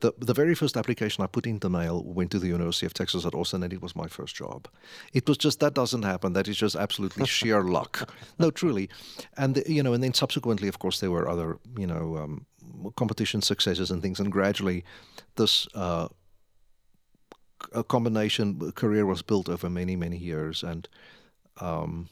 the 0.00 0.12
the 0.18 0.34
very 0.34 0.54
first 0.54 0.76
application 0.76 1.24
I 1.24 1.26
put 1.26 1.46
in 1.46 1.58
the 1.58 1.70
mail 1.70 2.02
went 2.04 2.30
to 2.32 2.38
the 2.38 2.48
University 2.48 2.86
of 2.86 2.94
Texas 2.94 3.24
at 3.24 3.34
Austin, 3.34 3.62
and 3.62 3.72
it 3.72 3.82
was 3.82 3.96
my 3.96 4.06
first 4.06 4.34
job. 4.34 4.68
It 5.12 5.28
was 5.28 5.38
just 5.38 5.60
that 5.60 5.74
doesn't 5.74 6.02
happen. 6.02 6.32
That 6.32 6.48
is 6.48 6.56
just 6.56 6.76
absolutely 6.76 7.26
sheer 7.36 7.62
luck. 7.62 8.10
No, 8.38 8.50
truly, 8.50 8.88
and 9.36 9.54
the, 9.54 9.72
you 9.72 9.82
know, 9.82 9.92
and 9.92 10.02
then 10.02 10.14
subsequently, 10.14 10.68
of 10.68 10.78
course, 10.78 11.00
there 11.00 11.10
were 11.10 11.28
other 11.28 11.58
you 11.78 11.86
know 11.86 12.16
um, 12.16 12.46
competition 12.96 13.42
successes 13.42 13.90
and 13.90 14.02
things, 14.02 14.20
and 14.20 14.30
gradually, 14.32 14.84
this. 15.36 15.68
Uh, 15.74 16.08
a 17.72 17.82
combination 17.82 18.72
career 18.72 19.06
was 19.06 19.22
built 19.22 19.48
over 19.48 19.70
many 19.70 19.96
many 19.96 20.18
years 20.18 20.62
and 20.62 20.86
um, 21.60 22.10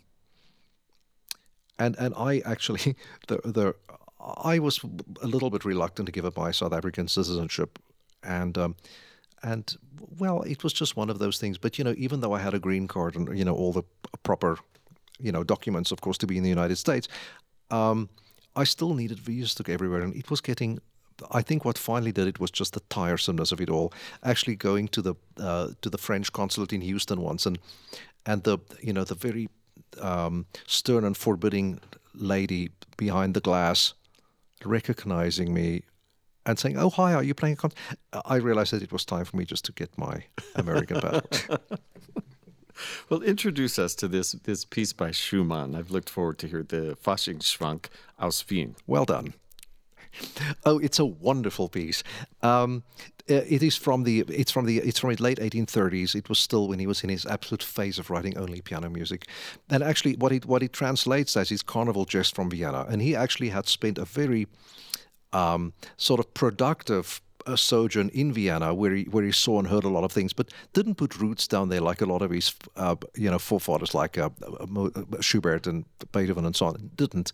and 1.78 1.96
and 1.98 2.14
I 2.16 2.40
actually 2.44 2.96
the 3.28 3.40
the 3.44 3.74
I 4.22 4.58
was 4.58 4.80
a 5.20 5.26
little 5.26 5.50
bit 5.50 5.64
reluctant 5.64 6.06
to 6.06 6.12
give 6.12 6.24
up 6.24 6.36
my 6.36 6.52
South 6.52 6.72
African 6.72 7.08
citizenship, 7.08 7.78
and 8.22 8.56
um, 8.56 8.76
and 9.42 9.76
well, 10.18 10.42
it 10.42 10.62
was 10.62 10.72
just 10.72 10.96
one 10.96 11.10
of 11.10 11.18
those 11.18 11.38
things. 11.38 11.58
But 11.58 11.78
you 11.78 11.84
know, 11.84 11.94
even 11.96 12.20
though 12.20 12.32
I 12.32 12.38
had 12.38 12.54
a 12.54 12.58
green 12.58 12.86
card 12.86 13.16
and 13.16 13.36
you 13.36 13.44
know 13.44 13.54
all 13.54 13.72
the 13.72 13.82
proper 14.22 14.58
you 15.18 15.32
know 15.32 15.42
documents, 15.42 15.90
of 15.90 16.00
course, 16.00 16.18
to 16.18 16.26
be 16.26 16.36
in 16.36 16.42
the 16.42 16.48
United 16.48 16.76
States, 16.76 17.08
um, 17.70 18.08
I 18.54 18.64
still 18.64 18.94
needed 18.94 19.18
visas 19.18 19.54
to 19.56 19.62
go 19.62 19.72
everywhere, 19.72 20.02
and 20.02 20.14
it 20.14 20.30
was 20.30 20.40
getting. 20.40 20.78
I 21.30 21.42
think 21.42 21.64
what 21.64 21.78
finally 21.78 22.10
did 22.10 22.26
it 22.26 22.40
was 22.40 22.50
just 22.50 22.72
the 22.72 22.80
tiresomeness 22.80 23.52
of 23.52 23.60
it 23.60 23.70
all. 23.70 23.92
Actually, 24.24 24.56
going 24.56 24.88
to 24.88 25.02
the 25.02 25.14
uh, 25.38 25.68
to 25.80 25.90
the 25.90 25.98
French 25.98 26.32
consulate 26.32 26.72
in 26.72 26.80
Houston 26.80 27.20
once, 27.20 27.44
and 27.44 27.58
and 28.24 28.44
the 28.44 28.58
you 28.80 28.92
know 28.92 29.04
the 29.04 29.16
very 29.16 29.48
um, 30.00 30.46
stern 30.66 31.04
and 31.04 31.16
forbidding 31.16 31.80
lady 32.14 32.70
behind 32.96 33.34
the 33.34 33.40
glass 33.40 33.94
recognizing 34.66 35.52
me 35.54 35.82
and 36.44 36.58
saying, 36.58 36.76
"Oh, 36.76 36.90
hi, 36.90 37.14
are 37.14 37.22
you 37.22 37.34
playing 37.34 37.54
a 37.54 37.56
concert?" 37.56 37.78
I 38.24 38.36
realized 38.36 38.72
that 38.72 38.82
it 38.82 38.92
was 38.92 39.04
time 39.04 39.24
for 39.24 39.36
me 39.36 39.44
just 39.44 39.64
to 39.66 39.72
get 39.72 39.96
my 39.96 40.24
American 40.54 41.00
passport. 41.00 41.60
well, 43.08 43.22
introduce 43.22 43.78
us 43.78 43.94
to 43.96 44.08
this 44.08 44.32
this 44.32 44.64
piece 44.64 44.92
by 44.92 45.10
Schumann. 45.10 45.74
I've 45.74 45.90
looked 45.90 46.10
forward 46.10 46.38
to 46.38 46.46
hear 46.46 46.62
the 46.62 46.96
Faschingsschwank 47.02 47.86
aus 48.18 48.44
Wien. 48.48 48.76
Well 48.86 49.04
done. 49.04 49.34
Oh, 50.64 50.78
it's 50.78 50.98
a 50.98 51.04
wonderful 51.04 51.68
piece. 51.68 52.02
Um, 52.42 52.84
uh, 53.30 53.34
it 53.34 53.62
is 53.62 53.76
from 53.76 54.02
the 54.02 54.20
it's 54.28 54.50
from 54.50 54.66
the 54.66 54.78
it's 54.78 54.98
from 54.98 55.14
the 55.14 55.22
late 55.22 55.38
1830s. 55.38 56.14
It 56.14 56.28
was 56.28 56.38
still 56.38 56.68
when 56.68 56.78
he 56.78 56.86
was 56.86 57.04
in 57.04 57.10
his 57.10 57.24
absolute 57.24 57.62
phase 57.62 57.98
of 57.98 58.10
writing 58.10 58.36
only 58.36 58.60
piano 58.60 58.90
music, 58.90 59.26
and 59.70 59.82
actually 59.82 60.16
what 60.16 60.32
it 60.32 60.46
what 60.46 60.62
it 60.62 60.72
translates 60.72 61.36
as 61.36 61.50
is 61.50 61.62
Carnival 61.62 62.04
Jest 62.04 62.34
from 62.34 62.50
Vienna. 62.50 62.84
And 62.88 63.00
he 63.00 63.14
actually 63.14 63.50
had 63.50 63.66
spent 63.68 63.98
a 63.98 64.04
very 64.04 64.46
um, 65.32 65.72
sort 65.96 66.20
of 66.20 66.34
productive 66.34 67.20
a 67.46 67.56
sojourn 67.56 68.08
in 68.10 68.32
Vienna 68.32 68.74
where 68.74 68.94
he 68.94 69.04
where 69.04 69.24
he 69.24 69.32
saw 69.32 69.58
and 69.58 69.68
heard 69.68 69.84
a 69.84 69.88
lot 69.88 70.04
of 70.04 70.12
things, 70.12 70.32
but 70.32 70.52
didn't 70.72 70.96
put 70.96 71.18
roots 71.18 71.46
down 71.46 71.68
there 71.68 71.80
like 71.80 72.00
a 72.00 72.06
lot 72.06 72.22
of 72.22 72.30
his 72.30 72.54
uh, 72.76 72.96
you 73.14 73.30
know 73.30 73.38
forefathers 73.38 73.94
like 73.94 74.18
uh, 74.18 74.30
uh, 74.42 75.20
Schubert 75.20 75.66
and 75.66 75.84
Beethoven 76.12 76.46
and 76.46 76.56
so 76.56 76.66
on. 76.66 76.90
Didn't, 76.94 77.32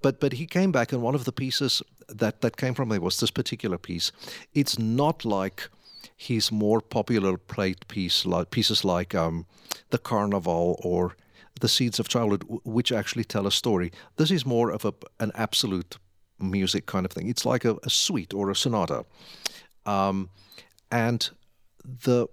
but 0.00 0.20
but 0.20 0.34
he 0.34 0.46
came 0.46 0.72
back 0.72 0.92
and 0.92 1.02
one 1.02 1.14
of 1.14 1.24
the 1.24 1.32
pieces 1.32 1.82
that 2.08 2.40
that 2.40 2.56
came 2.56 2.74
from 2.74 2.88
there 2.88 3.00
was 3.00 3.20
this 3.20 3.30
particular 3.30 3.78
piece. 3.78 4.12
It's 4.54 4.78
not 4.78 5.24
like 5.24 5.68
his 6.16 6.52
more 6.52 6.80
popular 6.80 7.36
played 7.36 7.86
piece 7.88 8.26
like 8.26 8.50
pieces 8.50 8.84
like 8.84 9.14
um, 9.14 9.46
the 9.90 9.98
Carnival 9.98 10.80
or 10.82 11.16
the 11.60 11.68
Scenes 11.68 12.00
of 12.00 12.08
Childhood, 12.08 12.44
which 12.64 12.92
actually 12.92 13.24
tell 13.24 13.46
a 13.46 13.52
story. 13.52 13.92
This 14.16 14.30
is 14.30 14.44
more 14.44 14.70
of 14.70 14.84
a, 14.84 14.94
an 15.20 15.30
absolute 15.34 15.96
music 16.42 16.86
kind 16.86 17.06
of 17.06 17.12
thing. 17.12 17.28
It's 17.28 17.46
like 17.46 17.64
a, 17.64 17.76
a 17.82 17.90
suite 17.90 18.34
or 18.34 18.50
a 18.50 18.56
sonata. 18.56 19.04
Um, 19.86 20.30
and 20.90 21.30
the 21.82 22.28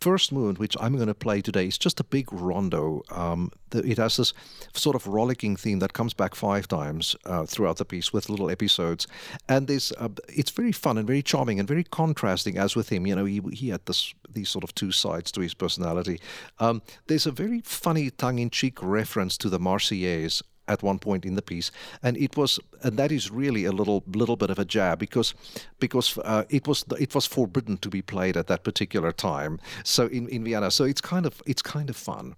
first 0.00 0.32
movement, 0.32 0.58
which 0.58 0.76
I'm 0.80 0.94
going 0.94 1.08
to 1.08 1.14
play 1.14 1.40
today, 1.40 1.66
is 1.66 1.78
just 1.78 2.00
a 2.00 2.04
big 2.04 2.32
rondo. 2.32 3.02
Um, 3.10 3.50
it 3.72 3.98
has 3.98 4.16
this 4.16 4.32
sort 4.72 4.96
of 4.96 5.06
rollicking 5.06 5.56
theme 5.56 5.80
that 5.80 5.92
comes 5.92 6.14
back 6.14 6.34
five 6.34 6.68
times 6.68 7.16
uh, 7.24 7.44
throughout 7.46 7.76
the 7.76 7.84
piece 7.84 8.12
with 8.12 8.28
little 8.28 8.50
episodes, 8.50 9.06
and 9.48 9.66
there's 9.66 9.92
uh, 9.98 10.08
it's 10.28 10.50
very 10.50 10.72
fun 10.72 10.98
and 10.98 11.06
very 11.06 11.22
charming 11.22 11.58
and 11.58 11.68
very 11.68 11.84
contrasting. 11.84 12.58
As 12.58 12.76
with 12.76 12.88
him, 12.90 13.06
you 13.06 13.16
know, 13.16 13.24
he 13.24 13.42
he 13.52 13.68
had 13.70 13.84
this 13.86 14.14
these 14.28 14.48
sort 14.48 14.64
of 14.64 14.74
two 14.74 14.92
sides 14.92 15.32
to 15.32 15.40
his 15.40 15.54
personality. 15.54 16.20
Um, 16.58 16.82
there's 17.06 17.26
a 17.26 17.32
very 17.32 17.60
funny 17.60 18.10
tongue-in-cheek 18.10 18.78
reference 18.82 19.36
to 19.38 19.48
the 19.48 19.58
Marseillaise 19.58 20.42
at 20.68 20.82
one 20.82 20.98
point 20.98 21.24
in 21.24 21.34
the 21.34 21.42
piece, 21.42 21.70
and 22.02 22.16
it 22.16 22.36
was 22.36 22.60
and 22.82 22.96
that 22.98 23.10
is 23.10 23.30
really 23.30 23.64
a 23.64 23.72
little 23.72 24.04
little 24.14 24.36
bit 24.36 24.50
of 24.50 24.58
a 24.58 24.64
jab 24.64 24.98
because 24.98 25.34
because 25.80 26.18
uh, 26.18 26.44
it 26.48 26.68
was 26.68 26.84
it 26.98 27.14
was 27.14 27.26
forbidden 27.26 27.78
to 27.78 27.88
be 27.88 28.02
played 28.02 28.36
at 28.36 28.46
that 28.46 28.62
particular 28.64 29.12
time. 29.12 29.58
So 29.84 30.06
in, 30.06 30.28
in 30.28 30.44
Vienna, 30.44 30.70
so 30.70 30.84
it's 30.84 31.00
kind 31.00 31.26
of 31.26 31.42
it's 31.46 31.62
kind 31.62 31.90
of 31.90 31.96
fun, 31.96 32.36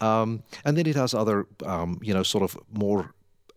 um, 0.00 0.42
and 0.64 0.76
then 0.76 0.86
it 0.86 0.96
has 0.96 1.14
other 1.14 1.46
um, 1.64 1.98
you 2.02 2.12
know 2.12 2.22
sort 2.22 2.44
of 2.44 2.58
more 2.72 3.14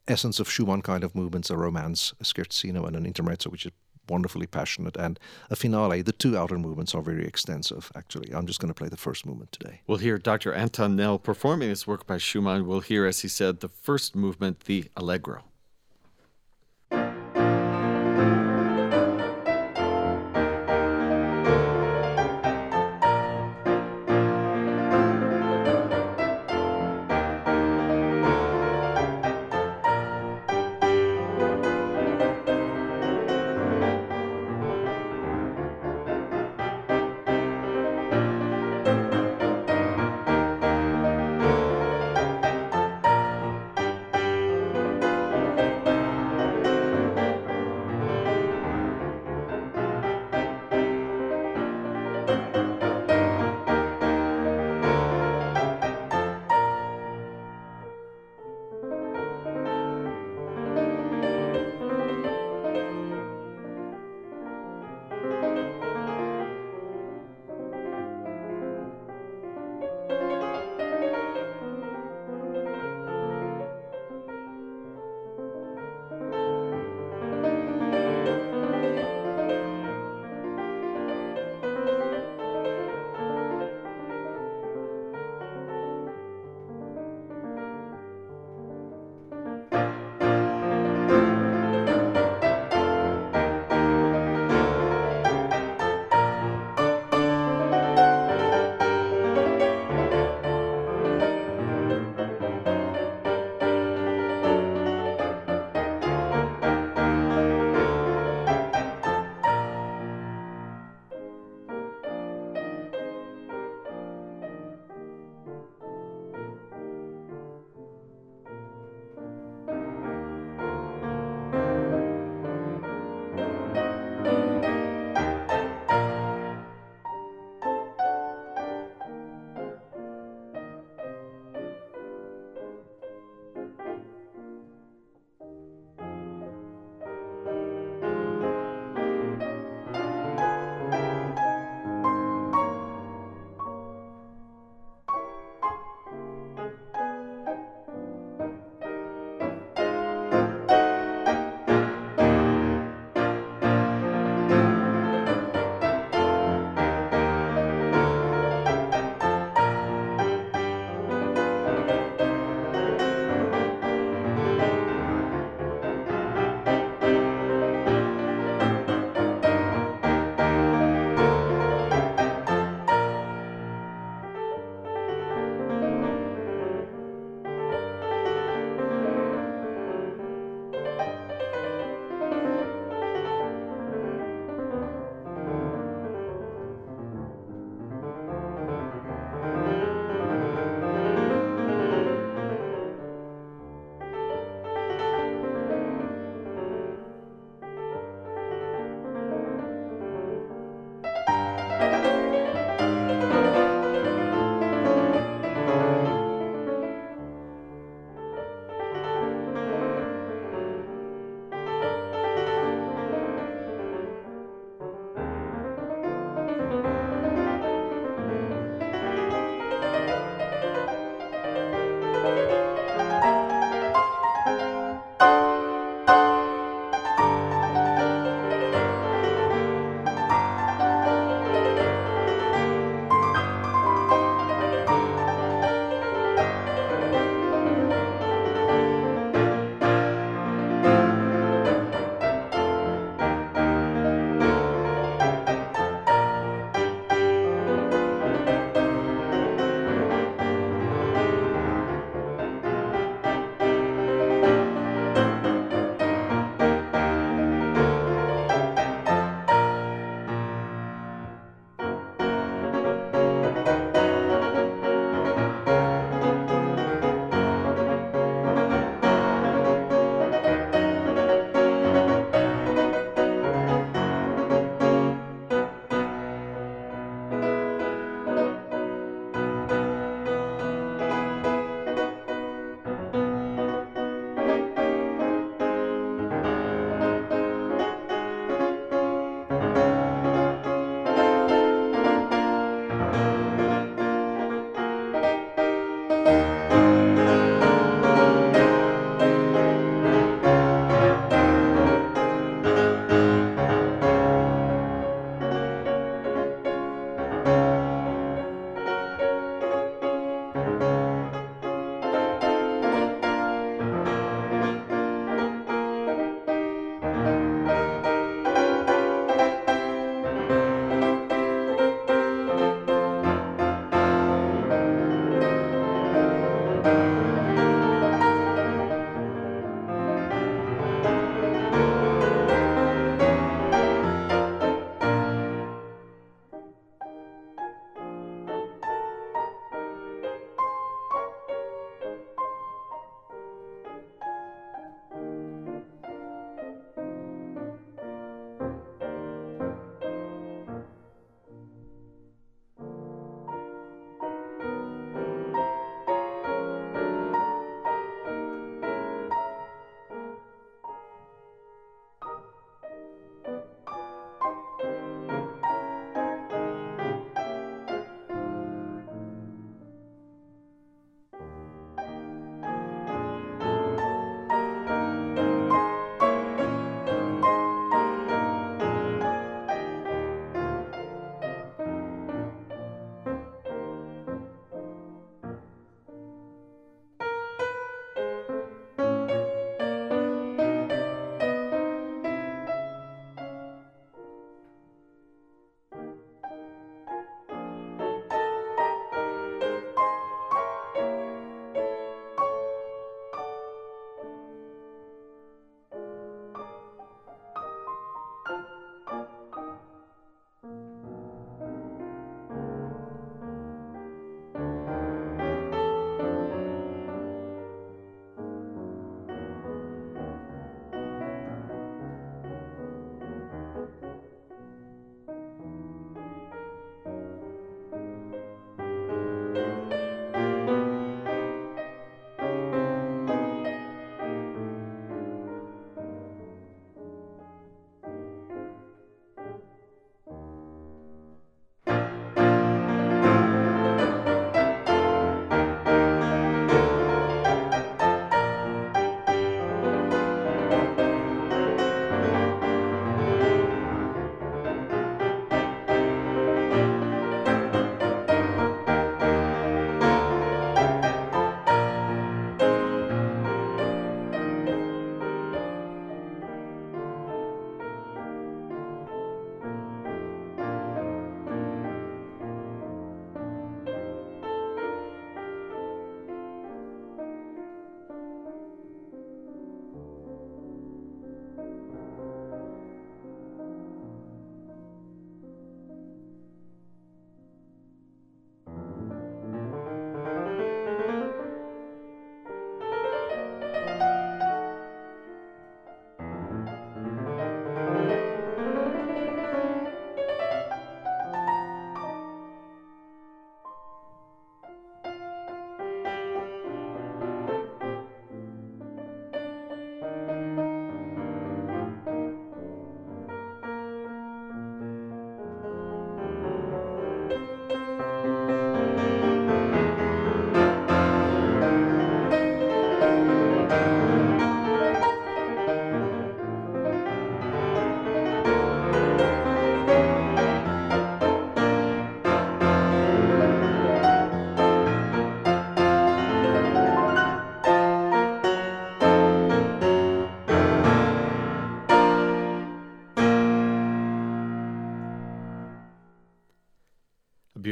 essence 0.08 0.40
of 0.40 0.50
Schumann 0.50 0.82
kind 0.82 1.04
of 1.04 1.16
movements, 1.16 1.50
a 1.50 1.58
romance, 1.58 2.14
a 2.20 2.24
scherzino, 2.24 2.86
and 2.88 2.96
an 2.96 3.06
intermezzo, 3.06 3.50
which 3.50 3.66
is 3.66 3.72
wonderfully 4.10 4.48
passionate, 4.48 4.98
and 4.98 5.20
a 5.50 5.56
finale. 5.56 6.02
The 6.02 6.12
two 6.12 6.38
outer 6.38 6.58
movements 6.58 6.94
are 6.96 7.02
very 7.02 7.26
extensive, 7.26 7.92
actually. 7.96 8.34
I'm 8.34 8.46
just 8.46 8.60
going 8.60 8.74
to 8.74 8.74
play 8.74 8.90
the 8.90 8.98
first 8.98 9.26
movement 9.26 9.52
today. 9.52 9.82
We'll 9.88 9.98
hear 9.98 10.18
Dr. 10.18 10.54
Anton 10.54 10.96
Nel 10.96 11.20
performing 11.20 11.70
this 11.70 11.88
work 11.88 12.06
by 12.08 12.18
Schumann. 12.18 12.66
We'll 12.66 12.82
hear, 12.82 13.06
as 13.06 13.22
he 13.22 13.28
said, 13.28 13.60
the 13.60 13.70
first 13.70 14.16
movement, 14.16 14.62
the 14.62 14.86
Allegro. 14.98 15.44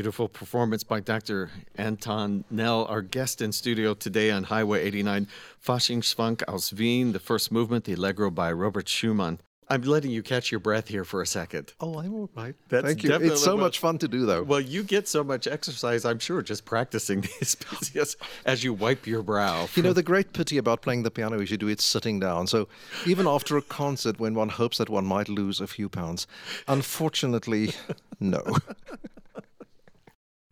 Beautiful 0.01 0.29
performance 0.29 0.83
by 0.83 0.99
Dr. 0.99 1.51
Anton 1.75 2.43
Nel, 2.49 2.85
our 2.85 3.03
guest 3.03 3.39
in 3.39 3.51
studio 3.51 3.93
today 3.93 4.31
on 4.31 4.45
Highway 4.45 4.81
89, 4.81 5.27
Faschingsschwank 5.63 6.41
aus 6.47 6.73
Wien, 6.73 7.11
the 7.11 7.19
first 7.19 7.51
movement, 7.51 7.83
the 7.85 7.93
Allegro 7.93 8.31
by 8.31 8.51
Robert 8.51 8.89
Schumann. 8.89 9.37
I'm 9.69 9.83
letting 9.83 10.09
you 10.09 10.23
catch 10.23 10.49
your 10.51 10.59
breath 10.59 10.87
here 10.87 11.03
for 11.03 11.21
a 11.21 11.27
second. 11.27 11.73
Oh, 11.79 11.99
I'm 11.99 12.15
all 12.15 12.31
right. 12.35 12.55
That's 12.69 12.83
Thank 12.83 13.03
you. 13.03 13.13
It's 13.13 13.43
so 13.43 13.53
what- 13.53 13.61
much 13.61 13.77
fun 13.77 13.99
to 13.99 14.07
do, 14.07 14.25
though. 14.25 14.41
Well, 14.41 14.59
you 14.59 14.81
get 14.81 15.07
so 15.07 15.23
much 15.23 15.45
exercise, 15.45 16.03
I'm 16.03 16.17
sure, 16.17 16.41
just 16.41 16.65
practicing 16.65 17.21
these 17.39 17.53
pieces 17.53 18.17
as 18.43 18.63
you 18.63 18.73
wipe 18.73 19.05
your 19.05 19.21
brow. 19.21 19.69
You 19.75 19.83
know, 19.83 19.93
the 19.93 20.01
great 20.01 20.33
pity 20.33 20.57
about 20.57 20.81
playing 20.81 21.03
the 21.03 21.11
piano 21.11 21.39
is 21.39 21.51
you 21.51 21.57
do 21.57 21.67
it 21.67 21.79
sitting 21.79 22.19
down. 22.19 22.47
So 22.47 22.67
even 23.05 23.27
after 23.27 23.55
a 23.55 23.61
concert, 23.61 24.19
when 24.19 24.33
one 24.33 24.49
hopes 24.49 24.79
that 24.79 24.89
one 24.89 25.05
might 25.05 25.29
lose 25.29 25.61
a 25.61 25.67
few 25.67 25.89
pounds, 25.89 26.25
unfortunately, 26.67 27.75
no. 28.19 28.41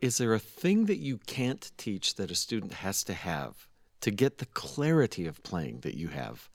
Is 0.01 0.17
there 0.17 0.33
a 0.33 0.39
thing 0.39 0.85
that 0.85 0.99
you 0.99 1.17
can't 1.27 1.71
teach 1.77 2.15
that 2.15 2.31
a 2.31 2.35
student 2.35 2.73
has 2.73 3.03
to 3.03 3.13
have 3.13 3.67
to 3.99 4.11
get 4.11 4.37
the 4.37 4.45
clarity 4.45 5.27
of 5.27 5.43
playing 5.43 5.81
that 5.81 5.95
you 5.95 6.07
have? 6.07 6.47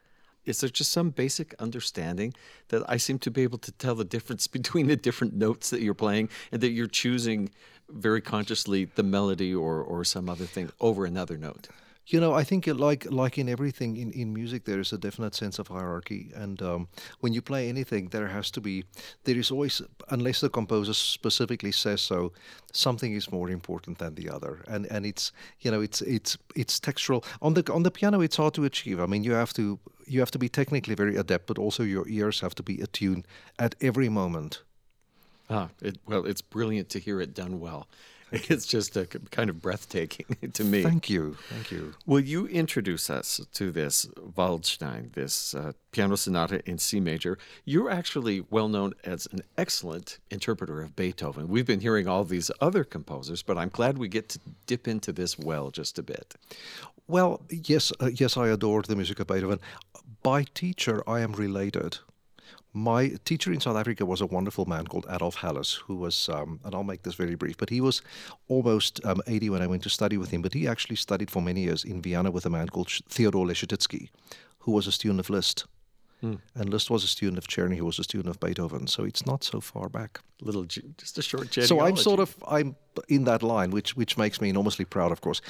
Is 0.46 0.60
there 0.60 0.70
just 0.70 0.90
some 0.90 1.10
basic 1.10 1.54
understanding 1.58 2.32
that 2.68 2.82
I 2.88 2.96
seem 2.96 3.18
to 3.20 3.30
be 3.30 3.42
able 3.42 3.58
to 3.58 3.72
tell 3.72 3.94
the 3.94 4.04
difference 4.04 4.46
between 4.58 4.86
the 4.86 4.96
different 4.96 5.34
notes 5.34 5.70
that 5.70 5.82
you're 5.82 5.92
playing 5.92 6.30
and 6.52 6.62
that 6.62 6.70
you're 6.70 6.86
choosing 6.86 7.50
very 7.90 8.22
consciously 8.22 8.86
the 8.86 9.02
melody 9.02 9.54
or, 9.54 9.82
or 9.82 10.04
some 10.04 10.30
other 10.30 10.46
thing 10.46 10.70
over 10.80 11.04
another 11.04 11.36
note? 11.36 11.68
You 12.06 12.20
know, 12.20 12.34
I 12.34 12.44
think 12.44 12.66
like 12.66 13.10
like 13.10 13.38
in 13.38 13.48
everything 13.48 13.96
in, 13.96 14.12
in 14.12 14.34
music, 14.34 14.64
there 14.64 14.80
is 14.80 14.92
a 14.92 14.98
definite 14.98 15.34
sense 15.34 15.58
of 15.58 15.68
hierarchy, 15.68 16.32
and 16.34 16.60
um, 16.60 16.88
when 17.20 17.32
you 17.32 17.40
play 17.40 17.68
anything, 17.68 18.08
there 18.08 18.28
has 18.28 18.50
to 18.50 18.60
be 18.60 18.84
there 19.24 19.38
is 19.38 19.50
always, 19.50 19.80
unless 20.10 20.40
the 20.40 20.50
composer 20.50 20.92
specifically 20.92 21.72
says 21.72 22.02
so, 22.02 22.32
something 22.72 23.14
is 23.14 23.32
more 23.32 23.48
important 23.48 23.98
than 23.98 24.14
the 24.16 24.28
other, 24.28 24.62
and 24.68 24.86
and 24.90 25.06
it's 25.06 25.32
you 25.60 25.70
know 25.70 25.80
it's 25.80 26.02
it's 26.02 26.36
it's 26.54 26.78
textural 26.78 27.24
on 27.40 27.54
the 27.54 27.72
on 27.72 27.84
the 27.84 27.90
piano. 27.90 28.20
It's 28.20 28.36
hard 28.36 28.54
to 28.54 28.64
achieve. 28.64 29.00
I 29.00 29.06
mean, 29.06 29.24
you 29.24 29.32
have 29.32 29.54
to 29.54 29.78
you 30.06 30.20
have 30.20 30.30
to 30.32 30.38
be 30.38 30.48
technically 30.48 30.94
very 30.94 31.16
adept, 31.16 31.46
but 31.46 31.58
also 31.58 31.82
your 31.82 32.06
ears 32.08 32.40
have 32.40 32.54
to 32.54 32.62
be 32.62 32.82
attuned 32.82 33.26
at 33.58 33.74
every 33.80 34.10
moment. 34.10 34.62
Ah, 35.48 35.68
it, 35.80 35.98
well, 36.06 36.26
it's 36.26 36.42
brilliant 36.42 36.88
to 36.90 36.98
hear 36.98 37.20
it 37.20 37.34
done 37.34 37.60
well. 37.60 37.86
It's 38.54 38.66
just 38.66 38.96
a 38.96 39.06
kind 39.06 39.48
of 39.48 39.62
breathtaking 39.62 40.26
to 40.52 40.64
me. 40.64 40.82
Thank 40.82 41.08
you, 41.08 41.36
thank 41.48 41.70
you. 41.70 41.94
Will 42.06 42.20
you 42.20 42.46
introduce 42.46 43.08
us 43.08 43.40
to 43.54 43.70
this 43.70 44.06
Waldstein, 44.36 45.12
this 45.12 45.54
uh, 45.54 45.72
piano 45.92 46.16
sonata 46.16 46.60
in 46.68 46.78
C 46.78 47.00
major? 47.00 47.38
You're 47.64 47.90
actually 47.90 48.44
well 48.50 48.68
known 48.68 48.94
as 49.04 49.28
an 49.32 49.40
excellent 49.56 50.18
interpreter 50.30 50.82
of 50.82 50.96
Beethoven. 50.96 51.48
We've 51.48 51.66
been 51.66 51.80
hearing 51.80 52.08
all 52.08 52.24
these 52.24 52.50
other 52.60 52.82
composers, 52.84 53.42
but 53.42 53.56
I'm 53.56 53.68
glad 53.68 53.98
we 53.98 54.08
get 54.08 54.28
to 54.30 54.40
dip 54.66 54.88
into 54.88 55.12
this 55.12 55.38
well 55.38 55.70
just 55.70 55.98
a 55.98 56.02
bit. 56.02 56.34
Well, 57.06 57.42
yes, 57.50 57.92
uh, 58.00 58.10
yes, 58.14 58.36
I 58.36 58.48
adore 58.48 58.82
the 58.82 58.96
music 58.96 59.20
of 59.20 59.26
Beethoven. 59.26 59.60
By 60.22 60.44
teacher, 60.54 61.02
I 61.08 61.20
am 61.20 61.32
related. 61.32 61.98
My 62.76 63.12
teacher 63.24 63.52
in 63.52 63.60
South 63.60 63.76
Africa 63.76 64.04
was 64.04 64.20
a 64.20 64.26
wonderful 64.26 64.66
man 64.66 64.88
called 64.88 65.06
Adolf 65.08 65.36
Hallis, 65.36 65.78
who 65.82 65.94
was, 65.94 66.28
um, 66.28 66.58
and 66.64 66.74
I'll 66.74 66.82
make 66.82 67.04
this 67.04 67.14
very 67.14 67.36
brief, 67.36 67.56
but 67.56 67.70
he 67.70 67.80
was 67.80 68.02
almost 68.48 69.00
um, 69.04 69.20
80 69.28 69.50
when 69.50 69.62
I 69.62 69.68
went 69.68 69.84
to 69.84 69.88
study 69.88 70.16
with 70.16 70.30
him. 70.30 70.42
But 70.42 70.54
he 70.54 70.66
actually 70.66 70.96
studied 70.96 71.30
for 71.30 71.40
many 71.40 71.60
years 71.60 71.84
in 71.84 72.02
Vienna 72.02 72.32
with 72.32 72.46
a 72.46 72.50
man 72.50 72.66
called 72.66 72.90
Theodor 73.08 73.38
Leschetizky, 73.38 74.08
who 74.58 74.72
was 74.72 74.88
a 74.88 74.92
student 74.92 75.20
of 75.20 75.30
Liszt. 75.30 75.66
And 76.54 76.70
Liszt 76.70 76.90
was 76.90 77.04
a 77.04 77.06
student 77.06 77.38
of 77.38 77.46
Czerny, 77.46 77.76
who 77.76 77.84
was 77.84 77.98
a 77.98 78.04
student 78.04 78.28
of 78.28 78.40
Beethoven. 78.40 78.86
So 78.86 79.04
it's 79.04 79.26
not 79.26 79.44
so 79.44 79.60
far 79.60 79.88
back. 79.88 80.20
Little, 80.40 80.64
just 80.64 81.18
a 81.18 81.22
short 81.22 81.50
journey 81.50 81.66
So. 81.66 81.80
I'm 81.80 81.96
sort 81.96 82.20
of 82.20 82.36
I'm 82.48 82.76
in 83.08 83.24
that 83.24 83.42
line, 83.42 83.70
which 83.70 83.96
which 83.96 84.16
makes 84.16 84.40
me 84.40 84.48
enormously 84.48 84.84
proud, 84.84 85.12
of 85.12 85.20
course. 85.20 85.40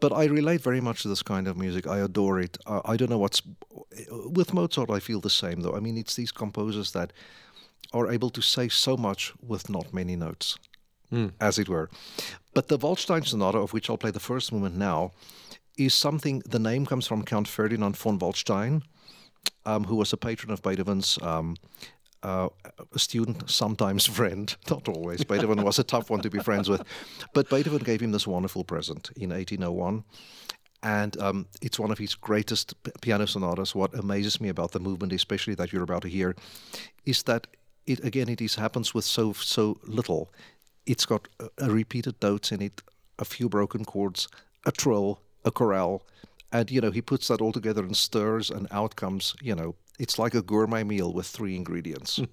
But 0.00 0.12
I 0.12 0.24
relate 0.26 0.60
very 0.60 0.80
much 0.80 1.02
to 1.02 1.08
this 1.08 1.22
kind 1.22 1.48
of 1.48 1.56
music. 1.56 1.86
I 1.86 1.98
adore 1.98 2.40
it. 2.40 2.58
Uh, 2.66 2.80
I 2.84 2.96
don't 2.96 3.10
know 3.10 3.18
what's 3.18 3.42
with 4.34 4.52
Mozart. 4.52 4.90
I 4.90 5.00
feel 5.00 5.20
the 5.20 5.30
same 5.30 5.62
though. 5.62 5.76
I 5.76 5.80
mean, 5.80 5.96
it's 5.96 6.14
these 6.14 6.32
composers 6.32 6.92
that 6.92 7.12
are 7.92 8.10
able 8.12 8.30
to 8.30 8.42
say 8.42 8.68
so 8.68 8.96
much 8.96 9.32
with 9.40 9.70
not 9.70 9.94
many 9.94 10.16
notes, 10.16 10.58
as 11.40 11.58
it 11.58 11.68
were. 11.68 11.88
But 12.54 12.68
the 12.68 12.78
Waldstein 12.78 13.24
Sonata, 13.26 13.58
of 13.58 13.72
which 13.72 13.88
I'll 13.88 13.96
play 13.98 14.10
the 14.12 14.20
first 14.20 14.52
movement 14.52 14.76
now, 14.76 15.12
is 15.76 15.94
something. 15.94 16.42
The 16.44 16.58
name 16.58 16.84
comes 16.86 17.06
from 17.06 17.24
Count 17.24 17.48
Ferdinand 17.48 17.96
von 17.96 18.18
Waldstein, 18.18 18.82
um, 19.66 19.84
who 19.84 19.96
was 19.96 20.12
a 20.12 20.16
patron 20.16 20.52
of 20.52 20.62
Beethoven's. 20.62 21.18
Um, 21.22 21.56
uh, 22.20 22.48
a 22.92 22.98
student, 22.98 23.48
sometimes 23.48 24.04
friend, 24.18 24.56
not 24.68 24.88
always. 24.88 25.22
Beethoven 25.22 25.62
was 25.62 25.78
a 25.78 25.84
tough 25.84 26.10
one 26.10 26.20
to 26.22 26.28
be 26.28 26.40
friends 26.40 26.68
with. 26.68 26.82
But 27.32 27.48
Beethoven 27.48 27.84
gave 27.84 28.00
him 28.00 28.10
this 28.10 28.26
wonderful 28.26 28.64
present 28.64 29.10
in 29.14 29.30
1801. 29.30 30.02
And 30.82 31.20
um, 31.20 31.46
it's 31.60 31.78
one 31.78 31.90
of 31.90 31.98
his 31.98 32.14
greatest 32.14 32.74
piano 33.00 33.26
sonatas. 33.26 33.74
What 33.74 33.94
amazes 33.94 34.40
me 34.40 34.48
about 34.48 34.72
the 34.72 34.80
movement, 34.80 35.12
especially 35.12 35.54
that 35.54 35.72
you're 35.72 35.82
about 35.82 36.02
to 36.02 36.08
hear, 36.08 36.36
is 37.04 37.22
that 37.24 37.46
it 37.86 38.04
again 38.04 38.28
it 38.28 38.40
is 38.40 38.54
happens 38.56 38.94
with 38.94 39.04
so 39.04 39.32
so 39.32 39.78
little. 39.84 40.30
It's 40.86 41.06
got 41.06 41.26
a, 41.40 41.48
a 41.58 41.70
repeated 41.70 42.14
notes 42.22 42.52
in 42.52 42.62
it, 42.62 42.82
a 43.18 43.24
few 43.24 43.48
broken 43.48 43.84
chords, 43.84 44.28
a 44.66 44.72
trill, 44.72 45.20
a 45.44 45.50
chorale, 45.50 46.02
and 46.52 46.70
you 46.70 46.80
know 46.80 46.90
he 46.90 47.02
puts 47.02 47.28
that 47.28 47.40
all 47.40 47.52
together 47.52 47.82
and 47.82 47.96
stirs, 47.96 48.50
and 48.50 48.66
out 48.70 48.96
comes 48.96 49.34
you 49.42 49.54
know 49.54 49.74
it's 49.98 50.18
like 50.18 50.34
a 50.34 50.42
gourmet 50.42 50.84
meal 50.84 51.12
with 51.12 51.26
three 51.26 51.56
ingredients. 51.56 52.20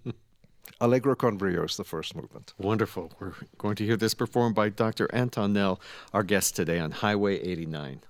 Allegro 0.81 1.15
con 1.15 1.37
brio 1.37 1.63
is 1.63 1.77
the 1.77 1.83
first 1.83 2.15
movement. 2.15 2.53
Wonderful. 2.57 3.13
We're 3.19 3.33
going 3.57 3.75
to 3.75 3.85
hear 3.85 3.95
this 3.95 4.13
performed 4.13 4.55
by 4.55 4.69
Dr. 4.69 5.07
Anton 5.13 5.53
Nel, 5.53 5.79
our 6.13 6.23
guest 6.23 6.55
today 6.55 6.79
on 6.79 6.91
Highway 6.91 7.39
89. 7.39 8.01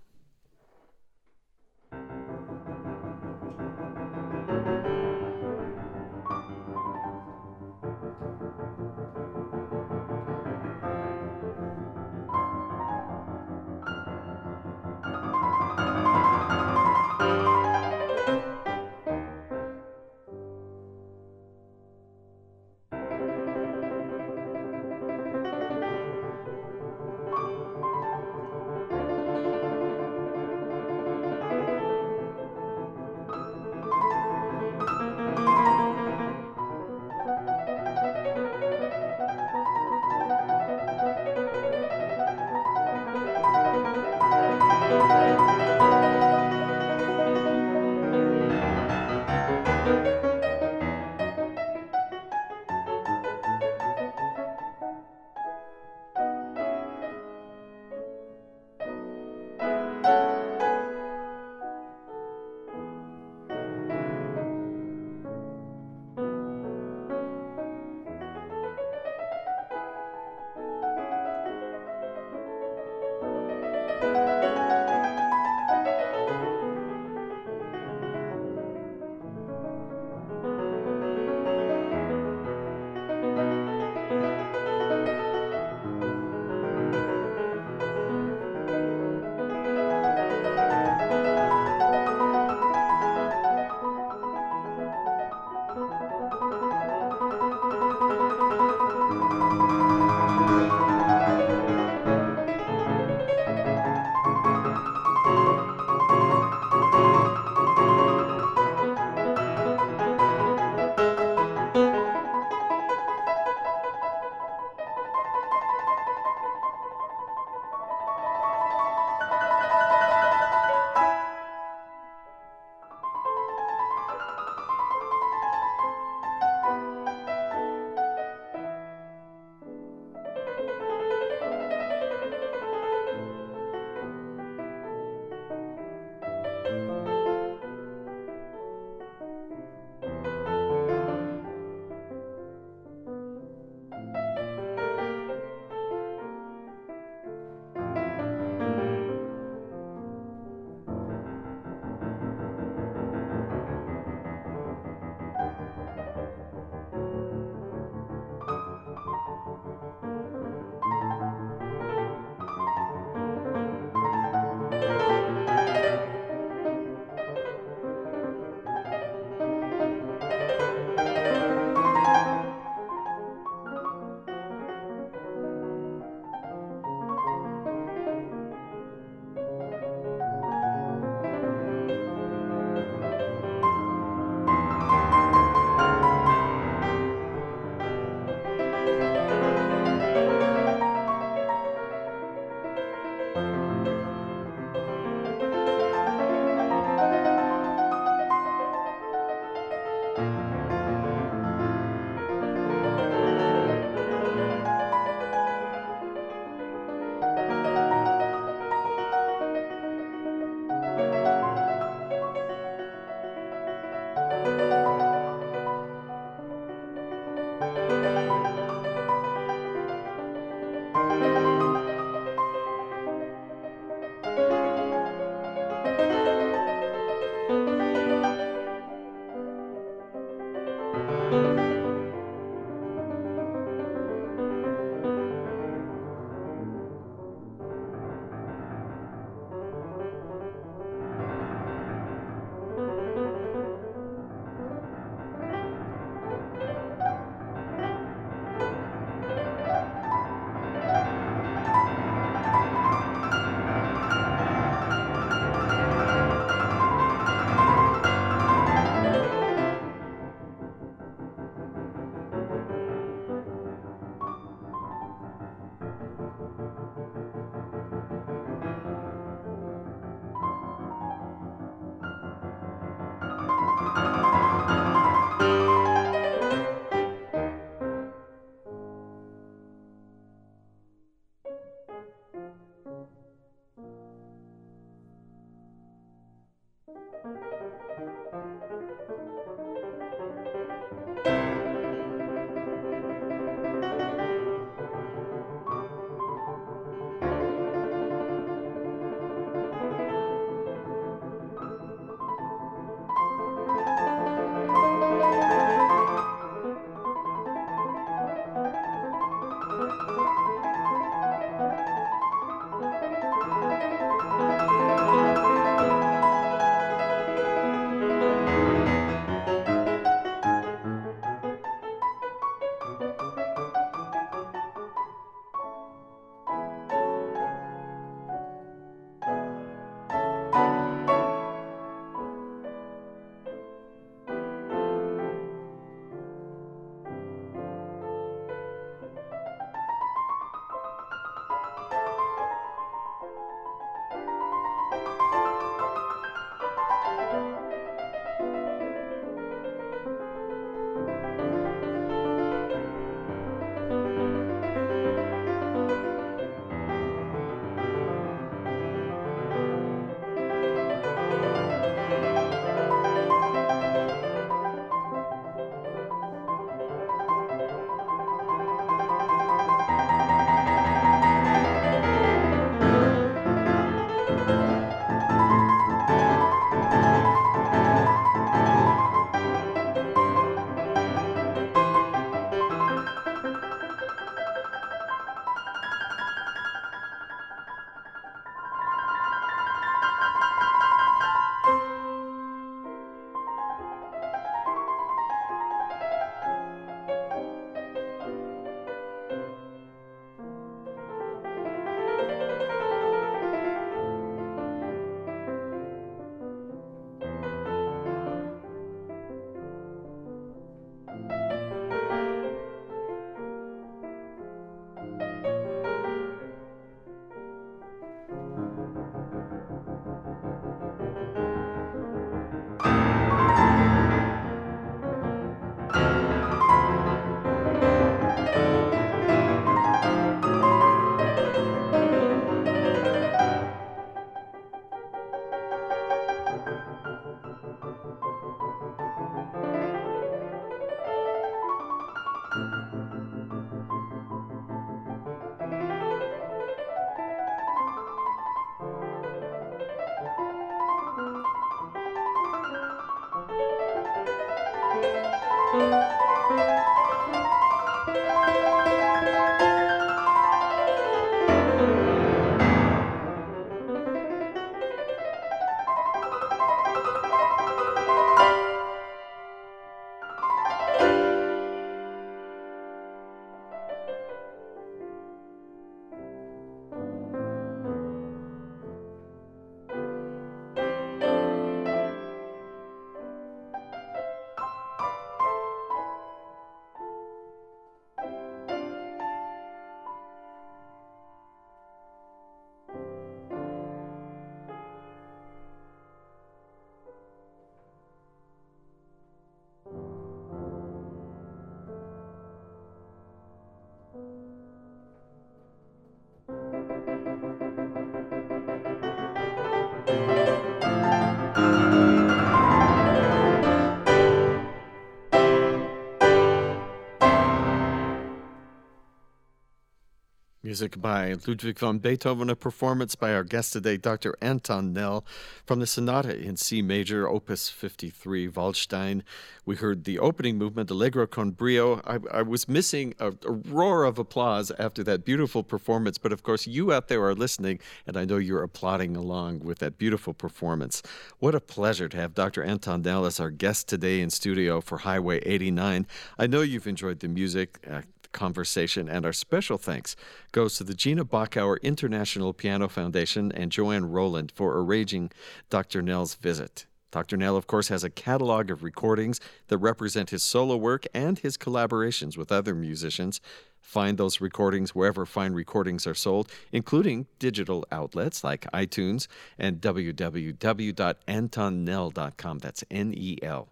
Music 520.75 520.99
by 520.99 521.33
Ludwig 521.47 521.79
van 521.79 521.99
Beethoven, 521.99 522.49
a 522.49 522.55
performance 522.57 523.15
by 523.15 523.33
our 523.33 523.45
guest 523.45 523.71
today, 523.71 523.95
Dr. 523.95 524.35
Anton 524.41 524.91
Nel, 524.91 525.25
from 525.65 525.79
the 525.79 525.87
Sonata 525.87 526.37
in 526.37 526.57
C 526.57 526.81
major, 526.81 527.29
Opus 527.29 527.69
53, 527.69 528.49
Waldstein. 528.49 529.21
We 529.65 529.77
heard 529.77 530.03
the 530.03 530.19
opening 530.19 530.57
movement, 530.57 530.91
Allegro 530.91 531.27
con 531.27 531.51
brio. 531.51 532.01
I, 532.05 532.19
I 532.29 532.41
was 532.41 532.67
missing 532.67 533.15
a, 533.19 533.29
a, 533.47 533.51
roar 533.51 534.03
of 534.03 534.19
applause 534.19 534.69
after 534.77 535.01
that 535.05 535.23
beautiful 535.23 535.63
performance, 535.63 536.17
but 536.17 536.33
of 536.33 536.43
course, 536.43 536.67
you 536.67 536.91
out 536.91 537.07
there 537.07 537.23
are 537.23 537.33
listening, 537.33 537.79
and 538.05 538.17
I 538.17 538.25
know 538.25 538.35
you're 538.35 538.61
applauding 538.61 539.15
along 539.15 539.59
with 539.59 539.79
that 539.79 539.97
beautiful 539.97 540.33
performance. 540.33 541.01
What 541.39 541.55
a 541.55 541.61
pleasure 541.61 542.09
to 542.09 542.17
have 542.17 542.33
Dr. 542.33 542.61
Anton 542.65 543.01
Nel 543.01 543.25
as 543.25 543.39
our 543.39 543.49
guest 543.49 543.87
today 543.87 544.19
in 544.19 544.29
studio 544.29 544.81
for 544.81 544.97
Highway 544.97 545.39
89. 545.45 546.05
I 546.37 546.47
know 546.47 546.61
you've 546.61 546.85
enjoyed 546.85 547.21
the 547.21 547.29
music. 547.29 547.79
Uh, 547.89 548.01
conversation, 548.35 549.09
and 549.09 549.25
our 549.25 549.33
special 549.33 549.79
thanks 549.79 550.15
goes 550.51 550.77
to 550.77 550.83
the 550.83 550.93
Gina 550.93 551.25
Bachauer 551.25 551.81
International 551.81 552.53
Piano 552.53 552.87
Foundation 552.87 553.51
and 553.51 553.71
Joanne 553.71 554.11
Rowland 554.11 554.51
for 554.53 554.77
arranging 554.77 555.31
Dr. 555.71 556.03
Nel's 556.03 556.35
visit. 556.35 556.85
Dr. 557.11 557.37
Nel, 557.37 557.55
of 557.55 557.65
course, 557.65 557.87
has 557.87 558.03
a 558.03 558.09
catalog 558.09 558.69
of 558.69 558.83
recordings 558.83 559.39
that 559.69 559.77
represent 559.77 560.31
his 560.31 560.43
solo 560.43 560.75
work 560.75 561.05
and 561.13 561.39
his 561.39 561.57
collaborations 561.57 562.37
with 562.37 562.51
other 562.51 562.75
musicians. 562.75 563.39
Find 563.79 564.17
those 564.17 564.41
recordings 564.41 564.93
wherever 564.93 565.25
fine 565.25 565.53
recordings 565.53 566.05
are 566.05 566.13
sold, 566.13 566.51
including 566.73 567.27
digital 567.39 567.85
outlets 567.89 568.43
like 568.43 568.69
iTunes 568.73 569.27
and 569.57 569.79
www.antonnel.com. 569.79 572.59
That's 572.59 572.83
N 572.91 573.13
E 573.15 573.37
L. 573.41 573.69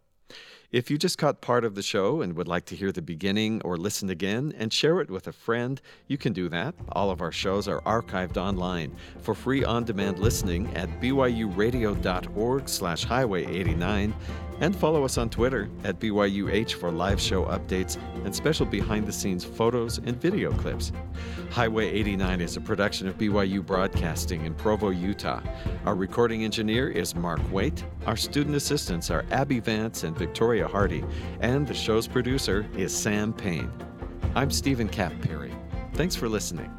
If 0.74 0.90
you 0.90 0.98
just 0.98 1.20
caught 1.20 1.40
part 1.40 1.66
of 1.66 1.76
the 1.76 1.84
show 1.84 2.24
and 2.24 2.36
would 2.36 2.48
like 2.48 2.66
to 2.66 2.76
hear 2.76 2.92
the 2.92 3.04
beginning 3.04 3.62
or 3.64 3.78
listen 3.78 4.10
again 4.10 4.56
and 4.58 4.74
share 4.74 5.02
it 5.02 5.12
with 5.12 5.28
a 5.28 5.32
friend, 5.32 5.80
you 6.08 6.18
can 6.18 6.34
do 6.34 6.50
that. 6.50 6.74
All 6.94 7.12
of 7.12 7.22
our 7.22 7.32
shows 7.32 7.68
are 7.68 7.82
archived 7.82 8.38
online 8.38 8.96
for 9.22 9.36
free 9.36 9.64
on-demand 9.64 10.18
listening 10.18 10.76
at 10.76 10.90
byuradio.org 11.00 12.68
slash 12.68 13.04
highway 13.04 13.46
89 13.46 14.16
and 14.62 14.76
follow 14.76 15.04
us 15.04 15.18
on 15.18 15.30
Twitter 15.30 15.70
at 15.84 16.00
BYUH 16.00 16.74
for 16.74 16.92
live 16.92 17.20
show 17.20 17.46
updates 17.46 17.98
and 18.24 18.34
special 18.34 18.66
behind 18.66 19.06
the 19.06 19.12
scenes 19.12 19.44
photos 19.44 20.00
and 20.00 20.20
video 20.20 20.52
clips. 20.54 20.92
Highway 21.52 21.90
89 21.90 22.42
is 22.42 22.58
a 22.58 22.62
production 22.62 23.08
of 23.08 23.18
BYU 23.18 23.64
Broadcasting 23.64 24.46
in 24.46 24.56
Provo, 24.56 24.90
Utah. 24.90 25.42
Our 25.86 25.96
recording 25.96 26.44
engineer 26.44 26.90
is 26.90 27.14
Mark 27.14 27.42
Waite. 27.52 27.84
Our 28.08 28.16
student 28.16 28.56
assistants 28.56 29.12
are 29.12 29.26
Abby 29.32 29.60
Vance 29.60 30.04
and 30.04 30.18
Victoria 30.18 30.63
Hardy. 30.68 31.04
And 31.40 31.68
the 31.68 31.74
show's 31.74 32.08
producer 32.08 32.66
is 32.76 32.96
Sam 32.96 33.34
Payne. 33.34 33.72
I'm 34.36 34.50
Steven 34.52 34.90
Kapp 34.90 35.14
Perry. 35.22 35.54
Thanks 35.94 36.16
for 36.16 36.28
listening. 36.28 36.72